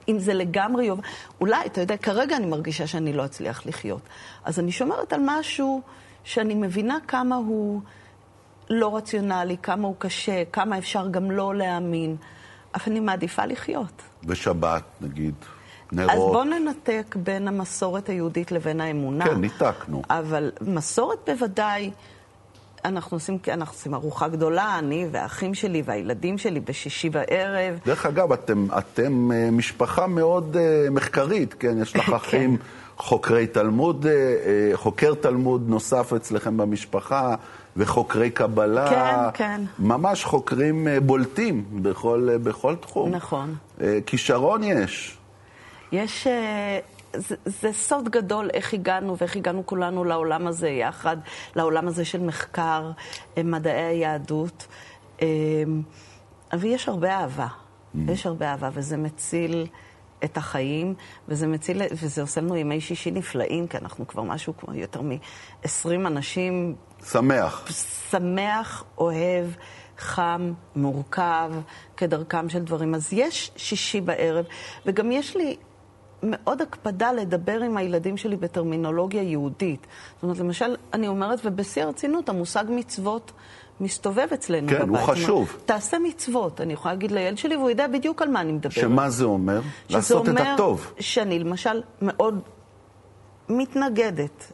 אם 0.08 0.18
זה 0.18 0.34
לגמרי 0.34 0.84
יוב... 0.84 1.00
אולי, 1.40 1.66
אתה 1.66 1.80
יודע, 1.80 1.96
כרגע 1.96 2.36
אני 2.36 2.46
מרגישה 2.46 2.86
שאני 2.86 3.12
לא 3.12 3.24
אצליח 3.24 3.66
לחיות. 3.66 4.00
אז 4.44 4.58
אני 4.58 4.72
שומרת 4.72 5.12
על 5.12 5.20
משהו 5.24 5.82
שאני 6.24 6.54
מבינה 6.54 6.98
כמה 7.08 7.36
הוא 7.36 7.80
לא 8.70 8.96
רציונלי, 8.96 9.56
כמה 9.62 9.88
הוא 9.88 9.94
קשה, 9.98 10.42
כמה 10.52 10.78
אפשר 10.78 11.08
גם 11.08 11.30
לא 11.30 11.54
להאמין, 11.54 12.16
אבל 12.74 12.82
אני 12.86 13.00
מעדיפה 13.00 13.44
לחיות. 13.44 14.02
בשבת, 14.24 14.82
נגיד, 15.00 15.34
נרות. 15.92 16.10
אז 16.10 16.18
בואו 16.18 16.44
ננתק 16.44 17.16
בין 17.22 17.48
המסורת 17.48 18.08
היהודית 18.08 18.52
לבין 18.52 18.80
האמונה. 18.80 19.24
כן, 19.24 19.40
ניתקנו. 19.40 20.02
אבל 20.10 20.50
מסורת 20.60 21.18
בוודאי... 21.26 21.90
אנחנו 22.84 23.16
עושים, 23.16 23.38
אנחנו 23.48 23.74
עושים 23.74 23.94
ארוחה 23.94 24.28
גדולה, 24.28 24.78
אני 24.78 25.06
והאחים 25.10 25.54
שלי 25.54 25.82
והילדים 25.84 26.38
שלי 26.38 26.60
בשישי 26.60 27.10
בערב. 27.10 27.78
דרך 27.86 28.06
אגב, 28.06 28.32
אתם, 28.32 28.66
אתם 28.78 29.32
אה, 29.32 29.50
משפחה 29.50 30.06
מאוד 30.06 30.56
uh, 30.56 30.90
מחקרית, 30.90 31.54
כן? 31.54 31.78
יש 31.82 31.96
לך 31.96 32.06
כן. 32.10 32.14
אחים 32.14 32.56
חוקרי 32.96 33.46
תלמוד, 33.46 34.06
uh, 34.06 34.76
חוקר 34.76 35.14
תלמוד 35.14 35.68
נוסף 35.68 36.12
אצלכם 36.12 36.56
במשפחה, 36.56 37.34
וחוקרי 37.76 38.30
קבלה. 38.30 38.90
כן, 38.90 39.44
כן. 39.44 39.60
ממש 39.78 40.24
חוקרים 40.24 40.88
בולטים 41.06 41.64
בכל, 41.72 42.28
בכל 42.42 42.74
תחום. 42.76 43.10
נכון. 43.10 43.54
כישרון 44.06 44.64
יש. 44.64 45.18
יש... 45.92 46.26
Uh... 46.26 46.30
זה, 47.16 47.36
זה 47.44 47.72
סוד 47.72 48.08
גדול 48.08 48.50
איך 48.54 48.74
הגענו 48.74 49.18
ואיך 49.18 49.36
הגענו 49.36 49.66
כולנו 49.66 50.04
לעולם 50.04 50.46
הזה 50.46 50.68
יחד, 50.68 51.16
לעולם 51.56 51.88
הזה 51.88 52.04
של 52.04 52.20
מחקר, 52.20 52.90
אה, 53.38 53.42
מדעי 53.42 53.82
היהדות. 53.82 54.66
אה, 55.22 55.26
ויש 56.58 56.88
הרבה 56.88 57.10
אהבה, 57.10 57.46
mm. 57.46 57.98
יש 58.08 58.26
הרבה 58.26 58.50
אהבה, 58.50 58.70
וזה 58.72 58.96
מציל 58.96 59.66
את 60.24 60.36
החיים, 60.36 60.94
וזה 61.28 61.46
מציל, 61.46 61.82
וזה 61.92 62.20
עושה 62.20 62.40
לנו 62.40 62.56
ימי 62.56 62.80
שישי 62.80 63.10
נפלאים, 63.10 63.66
כי 63.66 63.78
אנחנו 63.78 64.06
כבר 64.06 64.22
משהו 64.22 64.56
כמו 64.56 64.74
יותר 64.74 65.02
מ-20 65.02 66.06
אנשים. 66.06 66.74
שמח. 67.04 67.68
שמח, 68.10 68.84
אוהב. 68.98 69.46
חם, 69.98 70.52
מורכב, 70.76 71.52
כדרכם 71.96 72.48
של 72.48 72.58
דברים. 72.58 72.94
אז 72.94 73.12
יש 73.12 73.50
שישי 73.56 74.00
בערב, 74.00 74.44
וגם 74.86 75.12
יש 75.12 75.36
לי 75.36 75.56
מאוד 76.22 76.62
הקפדה 76.62 77.12
לדבר 77.12 77.60
עם 77.60 77.76
הילדים 77.76 78.16
שלי 78.16 78.36
בטרמינולוגיה 78.36 79.22
יהודית. 79.22 79.86
זאת 80.14 80.22
אומרת, 80.22 80.38
למשל, 80.38 80.76
אני 80.92 81.08
אומרת, 81.08 81.40
ובשיא 81.44 81.82
הרצינות, 81.82 82.28
המושג 82.28 82.64
מצוות 82.68 83.32
מסתובב 83.80 84.26
אצלנו 84.34 84.68
כן, 84.68 84.74
בבית. 84.74 84.84
כן, 84.84 84.88
הוא 84.88 84.98
חשוב. 84.98 85.48
אומרת, 85.48 85.66
תעשה 85.66 85.98
מצוות. 85.98 86.60
אני 86.60 86.72
יכולה 86.72 86.94
להגיד 86.94 87.10
לילד 87.10 87.38
שלי, 87.38 87.56
והוא 87.56 87.70
יודע 87.70 87.86
בדיוק 87.86 88.22
על 88.22 88.28
מה 88.28 88.40
אני 88.40 88.52
מדברת. 88.52 88.72
שמה 88.72 89.10
זה 89.10 89.24
אומר? 89.24 89.60
לעשות 89.90 90.28
את 90.28 90.34
הטוב. 90.40 90.78
שזה 90.78 90.88
אומר 90.88 91.00
שאני 91.00 91.38
למשל 91.38 91.82
מאוד 92.02 92.40
מתנגדת 93.48 94.52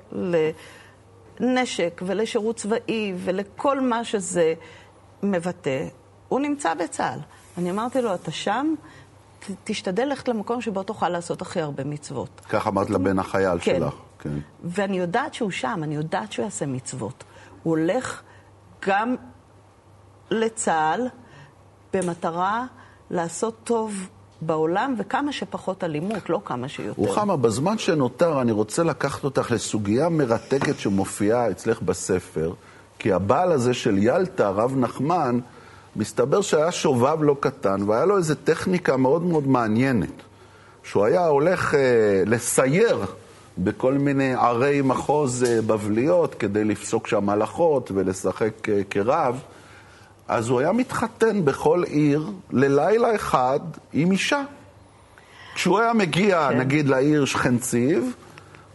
לנשק 1.40 2.02
ולשירות 2.07 2.57
צבאי 2.57 3.12
ולכל 3.16 3.81
מה 3.81 4.04
שזה 4.04 4.54
מבטא. 5.22 5.87
הוא 6.28 6.40
נמצא 6.40 6.74
בצה"ל. 6.74 7.18
אני 7.59 7.70
אמרתי 7.70 8.02
לו, 8.02 8.14
אתה 8.14 8.31
שם? 8.31 8.74
תשתדל 9.64 10.05
ללכת 10.05 10.29
למקום 10.29 10.61
שבו 10.61 10.83
תוכל 10.83 11.09
לעשות 11.09 11.42
הכי 11.42 11.61
הרבה 11.61 11.85
מצוות. 11.85 12.40
כך 12.48 12.66
אמרת 12.66 12.90
לבן 12.90 13.18
החייל 13.18 13.59
כן. 13.61 13.77
שלך. 13.79 13.94
כן. 14.18 14.38
ואני 14.64 14.98
יודעת 14.98 15.35
שהוא 15.35 15.51
שם, 15.51 15.81
אני 15.83 15.94
יודעת 15.94 16.33
שהוא 16.33 16.44
יעשה 16.44 16.66
מצוות. 16.66 17.24
הוא 17.62 17.70
הולך 17.70 18.22
גם 18.87 19.16
לצה"ל 20.31 21.09
במטרה 21.92 22.66
לעשות 23.11 23.55
טוב 23.64 24.09
בעולם 24.40 24.94
וכמה 24.98 25.33
שפחות 25.33 25.85
אלימות, 25.85 26.31
לא 26.31 26.40
כמה 26.44 26.68
שיותר. 26.68 27.03
רוחמה, 27.03 27.37
בזמן 27.37 27.79
שנותר 27.79 28.40
אני 28.40 28.53
רוצה 28.53 28.83
לקחת 28.83 29.24
אותך 29.24 29.51
לסוגיה 29.51 30.09
מרתקת 30.09 30.79
שמופיעה 30.79 31.51
אצלך 31.51 31.83
בספר, 31.83 32.53
כי 32.98 33.12
הבעל 33.12 33.53
הזה 33.53 33.74
של 33.74 33.98
ילטה, 33.98 34.48
הרב 34.48 34.77
נחמן, 34.77 35.40
מסתבר 35.99 36.41
שהיה 36.41 36.73
שובב 36.73 37.23
לא 37.23 37.37
קטן, 37.41 37.83
והיה 37.87 38.05
לו 38.05 38.17
איזו 38.17 38.35
טכניקה 38.45 38.97
מאוד 38.97 39.23
מאוד 39.23 39.47
מעניינת. 39.49 40.13
שהוא 40.83 41.05
היה 41.05 41.27
הולך 41.27 41.75
אה, 41.75 41.81
לסייר 42.27 43.05
בכל 43.59 43.93
מיני 43.95 44.35
ערי 44.35 44.83
מחוז 44.83 45.45
אה, 45.45 45.63
בבליות 45.63 46.35
כדי 46.35 46.65
לפסוק 46.65 47.07
שם 47.07 47.29
הלכות 47.31 47.91
ולשחק 47.95 48.69
אה, 48.69 48.81
כרב. 48.91 49.41
אז 50.29 50.49
הוא 50.49 50.61
היה 50.61 50.73
מתחתן 50.73 51.45
בכל 51.45 51.83
עיר 51.87 52.27
ללילה 52.51 53.15
אחד 53.15 53.61
עם 53.93 54.11
אישה. 54.11 54.43
כשהוא 55.55 55.79
היה 55.79 55.93
מגיע, 55.93 56.49
כן. 56.51 56.59
נגיד, 56.59 56.89
לעיר 56.89 57.25
שכנציב, 57.25 58.13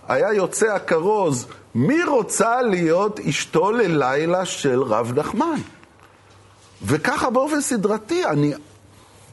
היה 0.07 0.33
יוצא 0.33 0.75
הכרוז, 0.75 1.47
מי 1.75 2.03
רוצה 2.03 2.61
להיות 2.61 3.19
אשתו 3.19 3.71
ללילה 3.71 4.45
של 4.45 4.81
רב 4.81 5.19
נחמן? 5.19 5.57
וככה 6.85 7.29
באופן 7.29 7.61
סדרתי, 7.61 8.25
אני... 8.25 8.53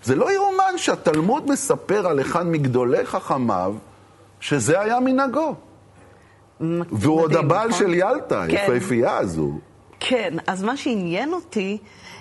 זה 0.04 0.14
לא 0.14 0.32
יאומן 0.32 0.72
שהתלמוד 0.76 1.50
מספר 1.50 2.06
על 2.06 2.20
אחד 2.20 2.46
מגדולי 2.46 3.06
חכמיו, 3.06 3.74
שזה 4.40 4.80
היה 4.80 5.00
מנהגו. 5.00 5.54
והוא 6.92 7.20
עוד 7.20 7.36
הבעל 7.36 7.68
נכון? 7.68 7.78
של 7.78 7.94
ילטה, 7.94 8.44
כן. 8.48 8.56
היפהפייה 8.56 9.16
הזו. 9.16 9.52
כן, 10.00 10.34
אז 10.46 10.62
מה 10.62 10.76
שעניין 10.76 11.32
אותי, 11.32 11.78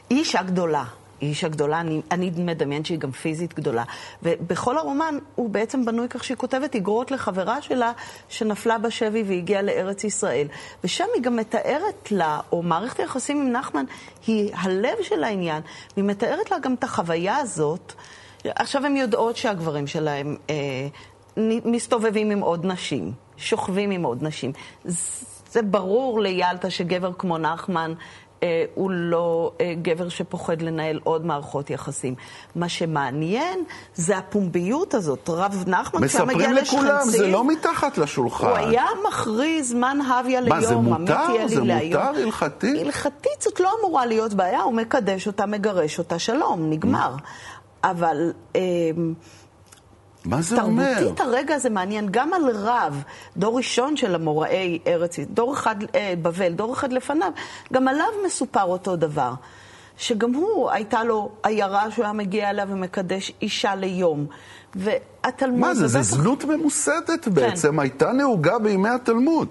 היא 0.10 0.20
אישה 0.20 0.44
גדולה. 0.44 0.84
היא 1.22 1.30
אישה 1.30 1.48
גדולה, 1.48 1.80
אני, 1.80 2.02
אני 2.12 2.32
מדמיין 2.38 2.84
שהיא 2.86 2.98
גם 2.98 3.12
פיזית 3.12 3.54
גדולה. 3.54 3.84
ובכל 4.24 4.78
הרומן 4.78 5.18
הוא 5.36 5.50
בעצם 5.50 5.86
בנוי 5.86 6.08
כך 6.10 6.24
שהיא 6.24 6.38
כותבת 6.38 6.76
איגרות 6.76 7.12
לחברה 7.12 7.62
שלה 7.62 7.92
שנפלה 8.30 8.78
בשבי 8.78 9.24
והגיעה 9.24 9.62
לארץ 9.62 10.04
ישראל. 10.04 10.48
ושם 10.84 11.06
היא 11.16 11.24
גם 11.24 11.36
מתארת 11.36 12.12
לה, 12.12 12.40
או 12.52 12.62
מערכת 12.62 13.00
היחסים 13.00 13.42
עם 13.42 13.52
נחמן 13.52 13.86
היא 14.28 14.52
הלב 14.56 14.98
של 15.02 15.24
העניין, 15.24 15.62
והיא 15.96 16.06
מתארת 16.06 16.52
לה 16.52 16.60
גם 16.60 16.74
את 16.74 16.84
החוויה 16.84 17.38
הזאת. 17.38 17.94
עכשיו 18.46 18.86
הן 18.86 18.98
יודעות 18.98 19.38
שהגברים 19.38 19.88
שלהם 19.88 20.36
אה, 20.50 20.56
מסתובבים 21.66 22.32
עם 22.32 22.40
עוד 22.40 22.66
נשים, 22.66 23.12
שוכבים 23.38 23.92
עם 23.92 24.04
עוד 24.04 24.24
נשים. 24.24 24.52
זה 25.52 25.62
ברור 25.62 26.20
ליאלטה 26.22 26.70
שגבר 26.70 27.12
כמו 27.14 27.38
נחמן 27.38 27.94
הוא 28.74 28.92
לא 28.92 29.52
אה, 29.62 29.74
גבר 29.82 30.10
שפוחד 30.10 30.62
לנהל 30.62 31.00
עוד 31.04 31.26
מערכות 31.26 31.70
יחסים. 31.70 32.16
מה 32.56 32.70
שמעניין 32.70 33.64
זה 33.96 34.18
הפומביות 34.18 34.94
הזאת. 34.94 35.30
רב 35.30 35.64
נחמן, 35.68 36.08
כשהיה 36.08 36.26
מגיע 36.26 36.52
לשכנצים... 36.52 36.80
מספרים 36.80 36.86
לכולם, 36.86 37.10
זה 37.10 37.28
לא 37.28 37.48
מתחת 37.48 37.98
לשולחן. 37.98 38.48
הוא 38.48 38.58
היה 38.58 38.86
מכריז 39.08 39.74
מן 39.74 40.00
הוויה 40.08 40.42
ליום, 40.42 40.56
מה, 40.56 40.62
זה 40.62 40.76
מותר? 40.76 41.48
זה 41.48 41.62
מותר 41.62 42.02
הלכתית? 42.02 42.82
הלכתית 42.82 43.42
זאת 43.42 43.60
לא 43.60 43.72
אמורה 43.80 44.06
להיות 44.06 44.34
בעיה, 44.34 44.62
הוא 44.62 44.74
מקדש 44.74 45.28
אותה, 45.28 45.46
מגרש 45.46 46.00
אותה, 46.00 46.20
שלום, 46.20 46.70
נגמר. 46.70 47.16
אבל... 47.84 48.32
מה 50.30 50.42
זה 50.42 50.56
תרבותית, 50.56 50.78
אומר? 50.78 50.94
תרבותית 50.94 51.20
הרגע 51.20 51.56
הזה 51.56 51.70
מעניין 51.70 52.08
גם 52.12 52.34
על 52.34 52.50
רב, 52.54 53.04
דור 53.38 53.58
ראשון 53.58 53.98
של 53.98 54.16
המוראי 54.16 54.80
ארץ, 54.88 55.20
דור 55.20 55.54
אחד, 55.54 55.76
אה, 55.96 56.14
בבל, 56.22 56.54
דור 56.54 56.74
אחד 56.74 56.94
לפניו, 56.94 57.32
גם 57.74 57.88
עליו 57.88 58.08
מסופר 58.26 58.64
אותו 58.64 58.96
דבר. 58.96 59.34
שגם 59.98 60.34
הוא, 60.34 60.72
הייתה 60.72 61.04
לו 61.04 61.32
עיירה 61.44 61.92
שהוא 61.92 62.06
היה 62.06 62.14
מגיע 62.14 62.50
אליה 62.50 62.66
ומקדש 62.70 63.32
אישה 63.42 63.76
ליום. 63.76 64.26
והתלמוד... 64.76 65.60
מה 65.60 65.74
זה, 65.76 65.88
זה 65.88 66.02
זנות 66.02 66.44
ממוסדת 66.46 67.26
כן. 67.26 67.34
בעצם, 67.34 67.80
הייתה 67.80 68.12
נהוגה 68.12 68.60
בימי 68.60 68.90
התלמוד. 68.90 69.48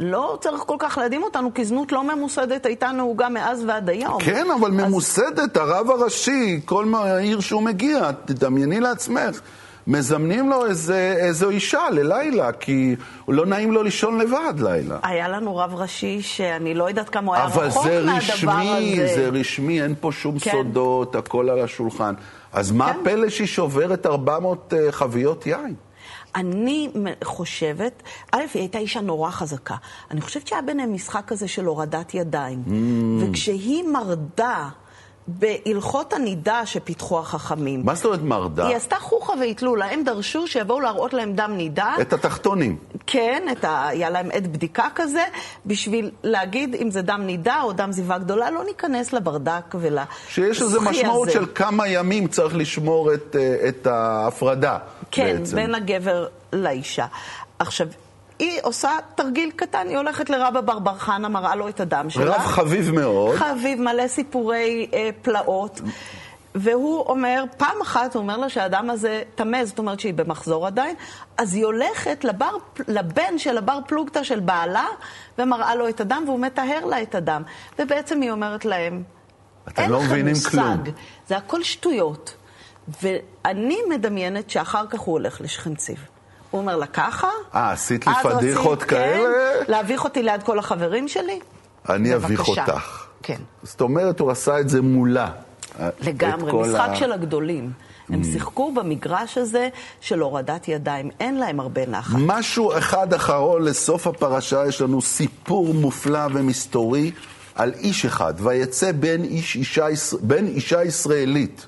לא 0.00 0.38
צריך 0.40 0.62
כל 0.66 0.76
כך 0.78 0.98
להדהים 0.98 1.22
אותנו, 1.22 1.54
כי 1.54 1.64
זנות 1.64 1.92
לא 1.92 2.16
ממוסדת 2.16 2.66
הייתה 2.66 2.92
נהוגה 2.92 3.28
מאז 3.28 3.64
ועד 3.64 3.90
היום. 3.90 4.20
כן, 4.20 4.46
אבל 4.60 4.70
אז... 4.70 4.76
ממוסדת, 4.76 5.56
הרב 5.56 5.90
הראשי, 5.90 6.60
כל 6.64 6.92
עיר 7.20 7.40
שהוא 7.40 7.62
מגיע, 7.62 8.10
תדמייני 8.24 8.80
לעצמך. 8.80 9.40
מזמנים 9.86 10.48
לו 10.48 10.66
איזה, 10.66 11.14
איזו 11.18 11.50
אישה 11.50 11.90
ללילה, 11.90 12.52
כי 12.52 12.96
לא 13.28 13.46
נעים 13.46 13.72
לו 13.72 13.82
לישון 13.82 14.18
לבד 14.18 14.54
לילה. 14.60 14.98
היה 15.02 15.28
לנו 15.28 15.56
רב 15.56 15.74
ראשי 15.74 16.22
שאני 16.22 16.74
לא 16.74 16.88
יודעת 16.88 17.08
כמה 17.08 17.26
הוא 17.26 17.34
היה 17.34 17.44
רחוק 17.44 17.62
מהדבר 17.62 17.80
הזה. 17.80 17.98
אבל 17.98 18.20
זה 18.20 18.32
רשמי, 18.32 18.96
זה 19.14 19.28
רשמי, 19.32 19.82
אין 19.82 19.94
פה 20.00 20.12
שום 20.12 20.38
כן. 20.38 20.50
סודות, 20.50 21.16
הכל 21.16 21.50
על 21.50 21.60
השולחן. 21.60 22.14
אז 22.52 22.72
מה 22.72 22.92
כן. 22.92 23.00
הפלא 23.00 23.28
שהיא 23.28 23.46
שוברת 23.46 24.06
400 24.06 24.72
uh, 24.72 24.76
אה, 24.76 24.92
חביות 24.92 25.46
יין? 25.46 25.74
אני 26.34 26.88
חושבת, 27.24 28.02
א', 28.32 28.38
היא 28.54 28.62
הייתה 28.62 28.78
אישה 28.78 29.00
נורא 29.00 29.30
חזקה. 29.30 29.76
אני 30.10 30.20
חושבת 30.20 30.46
שהיה 30.46 30.62
ביניהם 30.62 30.92
משחק 30.94 31.22
כזה 31.26 31.48
של 31.48 31.64
הורדת 31.64 32.14
ידיים. 32.14 32.62
Mm. 32.66 32.70
וכשהיא 33.20 33.84
מרדה 33.88 34.68
בהלכות 35.26 36.12
הנידה 36.12 36.66
שפיתחו 36.66 37.18
החכמים. 37.18 37.82
מה 37.84 37.94
זאת 37.94 38.04
אומרת 38.04 38.22
מרדה? 38.22 38.66
היא 38.66 38.76
עשתה 38.76 38.96
חוכא 38.96 39.32
ואטלולא, 39.40 39.84
הם 39.84 40.04
דרשו 40.04 40.46
שיבואו 40.46 40.80
להראות 40.80 41.12
להם 41.12 41.32
דם 41.32 41.52
נידה. 41.56 41.94
את 42.00 42.12
התחתונים. 42.12 42.76
כן, 43.06 43.46
את 43.52 43.64
ה... 43.64 43.88
היה 43.88 44.10
להם 44.10 44.28
עת 44.32 44.46
בדיקה 44.46 44.86
כזה, 44.94 45.22
בשביל 45.66 46.10
להגיד 46.22 46.74
אם 46.74 46.90
זה 46.90 47.02
דם 47.02 47.22
נידה 47.26 47.62
או 47.62 47.72
דם 47.72 47.92
זיווה 47.92 48.18
גדולה, 48.18 48.50
לא 48.50 48.64
ניכנס 48.64 49.12
לברדק 49.12 49.74
ולזכי 49.74 50.00
הזה. 50.00 50.28
שיש 50.28 50.62
איזו 50.62 50.80
משמעות 50.80 51.30
של 51.30 51.46
כמה 51.54 51.88
ימים 51.88 52.28
צריך 52.28 52.56
לשמור 52.56 53.14
את, 53.14 53.36
אה, 53.38 53.68
את 53.68 53.86
ההפרדה 53.86 54.78
כן, 55.10 55.36
בעצם. 55.38 55.56
בין 55.56 55.74
הגבר 55.74 56.26
לאישה. 56.52 57.06
עכשיו, 57.58 57.86
היא 58.42 58.60
עושה 58.62 58.90
תרגיל 59.14 59.50
קטן, 59.56 59.88
היא 59.88 59.96
הולכת 59.96 60.30
לרבא 60.30 60.60
בר 60.60 60.78
בר 60.78 60.98
חנה, 60.98 61.28
מראה 61.28 61.54
לו 61.54 61.68
את 61.68 61.80
הדם 61.80 62.10
שלה. 62.10 62.34
רב 62.34 62.40
חביב 62.40 62.90
מאוד. 62.90 63.36
חביב, 63.36 63.80
מלא 63.80 64.08
סיפורי 64.08 64.86
אה, 64.94 65.10
פלאות. 65.22 65.80
והוא 66.54 67.06
אומר, 67.06 67.44
פעם 67.56 67.80
אחת 67.82 68.14
הוא 68.14 68.22
אומר 68.22 68.36
לה 68.36 68.48
שהאדם 68.48 68.90
הזה 68.90 69.22
טמא, 69.34 69.64
זאת 69.64 69.78
אומרת 69.78 70.00
שהיא 70.00 70.14
במחזור 70.14 70.66
עדיין, 70.66 70.96
אז 71.38 71.54
היא 71.54 71.64
הולכת 71.64 72.24
לבר, 72.24 72.50
לבן 72.88 73.38
של 73.38 73.58
הבר 73.58 73.78
פלוגתא 73.86 74.22
של 74.22 74.40
בעלה, 74.40 74.86
ומראה 75.38 75.74
לו 75.74 75.88
את 75.88 76.00
הדם, 76.00 76.22
והוא 76.26 76.38
מטהר 76.38 76.84
לה 76.84 77.02
את 77.02 77.14
הדם. 77.14 77.42
ובעצם 77.78 78.20
היא 78.20 78.30
אומרת 78.30 78.64
להם, 78.64 79.02
אתם 79.68 79.90
לא 79.90 80.02
מבינים 80.02 80.34
כלום. 80.50 80.82
זה 81.28 81.36
הכל 81.36 81.62
שטויות. 81.62 82.34
ואני 83.02 83.78
מדמיינת 83.90 84.50
שאחר 84.50 84.86
כך 84.86 85.00
הוא 85.00 85.12
הולך 85.12 85.40
לשכנציב. 85.40 86.11
הוא 86.52 86.60
אומר 86.60 86.76
לה, 86.76 86.86
ככה? 86.86 87.28
אה, 87.54 87.72
עשית 87.72 88.06
לי 88.06 88.12
פדיחות 88.22 88.82
כאלה? 88.82 89.28
כן, 89.66 89.72
להביך 89.72 90.04
אותי 90.04 90.22
ליד 90.22 90.42
כל 90.42 90.58
החברים 90.58 91.08
שלי? 91.08 91.40
אני 91.88 92.14
אביך 92.14 92.48
אותך. 92.48 93.06
כן. 93.22 93.40
זאת 93.62 93.80
אומרת, 93.80 94.20
הוא 94.20 94.30
עשה 94.30 94.60
את 94.60 94.68
זה 94.68 94.82
מולה. 94.82 95.30
לגמרי, 96.00 96.52
משחק 96.52 96.88
ה... 96.88 96.96
של 96.96 97.12
הגדולים. 97.12 97.72
הם 98.08 98.20
mm. 98.20 98.24
שיחקו 98.24 98.72
במגרש 98.72 99.38
הזה 99.38 99.68
של 100.00 100.20
הורדת 100.20 100.68
ידיים, 100.68 101.10
אין 101.20 101.38
להם 101.38 101.60
הרבה 101.60 101.86
נחת. 101.86 102.18
משהו 102.18 102.78
אחד 102.78 103.14
אחרון 103.14 103.64
לסוף 103.64 104.06
הפרשה, 104.06 104.66
יש 104.66 104.80
לנו 104.80 105.02
סיפור 105.02 105.74
מופלא 105.74 106.26
ומסתורי 106.32 107.10
על 107.54 107.72
איש 107.78 108.04
אחד, 108.04 108.34
ויצא 108.36 108.92
בן, 108.92 109.24
איש, 109.24 109.56
אישה, 109.56 109.86
בן 110.20 110.46
אישה 110.46 110.84
ישראלית. 110.84 111.66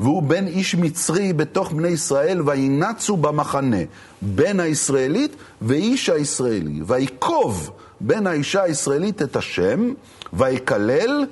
והוא 0.00 0.22
בן 0.22 0.46
איש 0.46 0.74
מצרי 0.74 1.32
בתוך 1.32 1.72
בני 1.72 1.88
ישראל, 1.88 2.42
וינצו 2.44 3.16
במחנה, 3.16 3.76
בן 4.22 4.60
הישראלית 4.60 5.36
ואיש 5.62 6.08
הישראלי. 6.08 6.80
ויקוב 6.86 7.70
בן 8.00 8.26
האישה 8.26 8.62
הישראלית 8.62 9.22
את 9.22 9.36
השם, 9.36 9.92
ויקלל, 10.32 11.24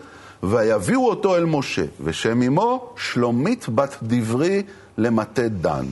ויביאו 0.42 1.08
אותו 1.08 1.36
אל 1.36 1.44
משה, 1.44 1.84
ושם 2.04 2.42
אמו 2.42 2.94
שלומית 2.96 3.68
בת 3.68 3.96
דברי 4.02 4.62
למטה 4.98 5.48
דן. 5.48 5.86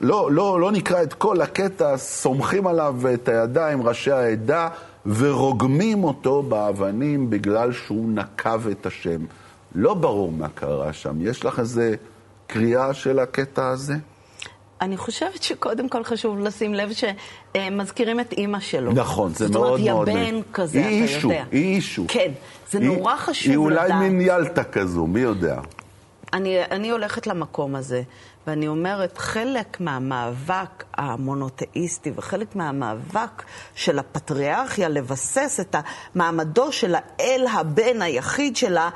לא, 0.00 0.32
לא, 0.32 0.60
לא 0.60 0.72
נקרא 0.72 1.02
את 1.02 1.14
כל 1.14 1.40
הקטע, 1.40 1.96
סומכים 1.96 2.66
עליו 2.66 2.96
את 3.14 3.28
הידיים 3.28 3.82
ראשי 3.82 4.10
העדה 4.10 4.68
ורוגמים 5.06 6.04
אותו 6.04 6.42
באבנים 6.42 7.30
בגלל 7.30 7.72
שהוא 7.72 8.10
נקב 8.10 8.68
את 8.68 8.86
השם. 8.86 9.20
לא 9.74 9.94
ברור 9.94 10.32
מה 10.32 10.48
קרה 10.48 10.92
שם. 10.92 11.26
יש 11.26 11.44
לך 11.44 11.58
איזה 11.58 11.94
קריאה 12.46 12.94
של 12.94 13.18
הקטע 13.18 13.68
הזה? 13.68 13.94
אני 14.80 14.96
חושבת 14.96 15.42
שקודם 15.42 15.88
כל 15.88 16.04
חשוב 16.04 16.38
לשים 16.38 16.74
לב 16.74 16.90
שמזכירים 16.92 18.20
את 18.20 18.32
אימא 18.32 18.60
שלו. 18.60 18.92
נכון, 18.92 19.34
זה 19.34 19.48
מאוד 19.48 19.80
מאוד... 19.80 19.80
זאת 19.80 19.88
אומרת, 19.88 20.16
היא 20.16 20.32
הבן 20.32 20.40
כזה, 20.52 20.80
אתה 20.80 20.88
אישו, 20.88 21.28
יודע. 21.28 21.44
היא 21.50 21.74
אישו. 21.74 22.04
כן, 22.08 22.32
זה 22.70 22.78
היא, 22.78 22.86
נורא 22.86 23.16
חשוב 23.16 23.46
לדעת. 23.46 23.50
היא 23.50 23.56
אולי 23.56 23.84
לדעת. 23.84 24.56
מין 24.56 24.64
כזו, 24.72 25.06
מי 25.06 25.20
יודע. 25.20 25.60
אני, 26.32 26.64
אני 26.64 26.90
הולכת 26.90 27.26
למקום 27.26 27.74
הזה, 27.74 28.02
ואני 28.46 28.68
אומרת, 28.68 29.18
חלק 29.18 29.80
מהמאבק 29.80 30.84
המונותאיסטי 30.94 32.12
וחלק 32.16 32.56
מהמאבק 32.56 33.42
של 33.74 33.98
הפטריארכיה 33.98 34.88
לבסס 34.88 35.60
את 35.60 35.76
מעמדו 36.14 36.72
של 36.72 36.94
האל 36.94 37.46
הבן 37.52 38.02
היחיד 38.02 38.56
שלה, 38.56 38.90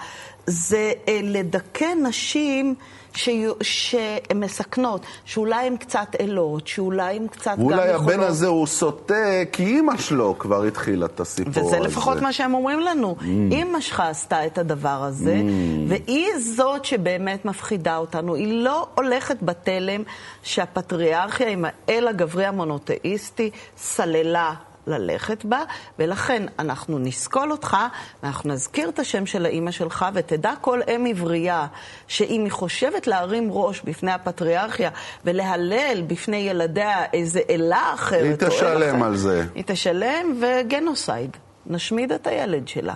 זה 0.49 0.93
אה, 1.09 1.21
לדכא 1.23 1.87
נשים 2.03 2.75
שהן 3.13 4.05
מסכנות, 4.35 5.07
שאולי 5.25 5.67
הן 5.67 5.77
קצת 5.77 6.09
אלות, 6.21 6.67
שאולי 6.67 7.17
הן 7.17 7.27
קצת 7.29 7.47
גם 7.47 7.61
יכולות... 7.61 7.79
ואולי 7.79 7.93
הבן 7.93 8.21
הזה 8.21 8.47
הוא 8.47 8.67
סוטה 8.67 9.15
כי 9.53 9.65
אימא 9.65 9.97
שלו 9.97 10.39
כבר 10.39 10.65
התחילה 10.65 11.07
את 11.07 11.21
הסיפור 11.21 11.51
וזה 11.51 11.61
הזה. 11.61 11.69
וזה 11.69 11.79
לפחות 11.79 12.21
מה 12.21 12.33
שהם 12.33 12.55
אומרים 12.55 12.81
לנו. 12.81 13.17
Mm. 13.21 13.25
אימא 13.53 13.81
שלך 13.81 14.01
עשתה 14.01 14.47
את 14.47 14.59
הדבר 14.59 14.89
הזה, 14.89 15.35
mm. 15.35 15.89
והיא 15.89 16.29
זאת 16.39 16.85
שבאמת 16.85 17.45
מפחידה 17.45 17.97
אותנו. 17.97 18.35
היא 18.35 18.63
לא 18.63 18.87
הולכת 18.95 19.37
בתלם 19.43 20.03
שהפטריארכיה 20.43 21.49
עם 21.49 21.65
האל 21.65 22.09
הגברי 22.09 22.47
המונותאיסטי 22.47 23.51
סללה 23.77 24.55
ללכת 24.89 25.45
בה, 25.45 25.63
ולכן 25.99 26.43
אנחנו 26.59 26.99
נסקול 26.99 27.53
אותך, 27.53 27.77
ואנחנו 28.23 28.53
נזכיר 28.53 28.89
את 28.89 28.99
השם 28.99 29.27
של 29.27 29.47
האימא 29.47 29.71
שלך, 29.71 30.07
ותדע 30.15 30.53
כל 30.61 30.81
אם 30.95 31.07
עברייה, 31.11 31.67
שאם 32.09 32.41
היא 32.45 32.53
חושבת 32.53 33.07
להרים 33.07 33.49
ראש 33.53 33.83
בפני 33.85 34.13
הפטריארכיה 34.13 34.91
ולהלל 35.25 36.03
בפני 36.07 36.37
ילדיה 36.37 37.05
איזה 37.13 37.41
אלה 37.51 37.95
אחרת, 37.95 38.43
היא 38.43 38.49
תשלם 38.49 39.03
על 39.03 39.17
זה. 39.17 39.45
היא 39.55 39.65
תשלם, 39.67 40.41
וגנוסייד. 40.41 41.37
נשמיד 41.67 42.13
את 42.13 42.27
הילד 42.27 42.69
שלה. 42.69 42.95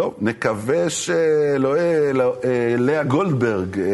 טוב, 0.00 0.14
נקווה 0.20 0.90
שלאה 0.90 2.12
גולדברג 3.06 3.78
אה, 3.78 3.84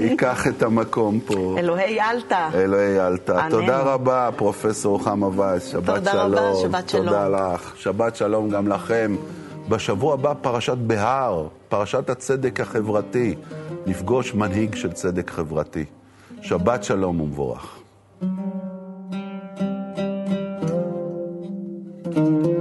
ייקח 0.08 0.46
את 0.46 0.62
המקום 0.62 1.20
פה. 1.20 1.56
אלוהי 1.58 2.00
אלתא. 2.00 2.48
אלוהי 2.54 3.00
אלתא. 3.00 3.48
תודה 3.50 3.80
רבה, 3.80 4.30
פרופסור 4.36 4.92
רוחמה 4.92 5.26
וייס. 5.26 5.66
שבת 5.66 5.84
שלום. 5.84 5.98
תודה 5.98 6.22
רבה, 6.22 6.54
שבת 6.62 6.88
שלום. 6.88 7.06
תודה 7.06 7.28
לך. 7.28 7.72
שבת 7.76 8.16
שלום 8.16 8.50
גם 8.50 8.68
לכם. 8.68 9.16
בשבוע 9.68 10.14
הבא 10.14 10.34
פרשת 10.40 10.76
בהר, 10.76 11.46
פרשת 11.68 12.10
הצדק 12.10 12.60
החברתי. 12.60 13.34
נפגוש 13.86 14.34
מנהיג 14.34 14.74
של 14.74 14.92
צדק 14.92 15.30
חברתי. 15.30 15.84
שבת 16.42 16.84
שלום 16.84 17.20
ומבורך. 17.20 17.78
thank 22.14 22.46
you 22.46 22.53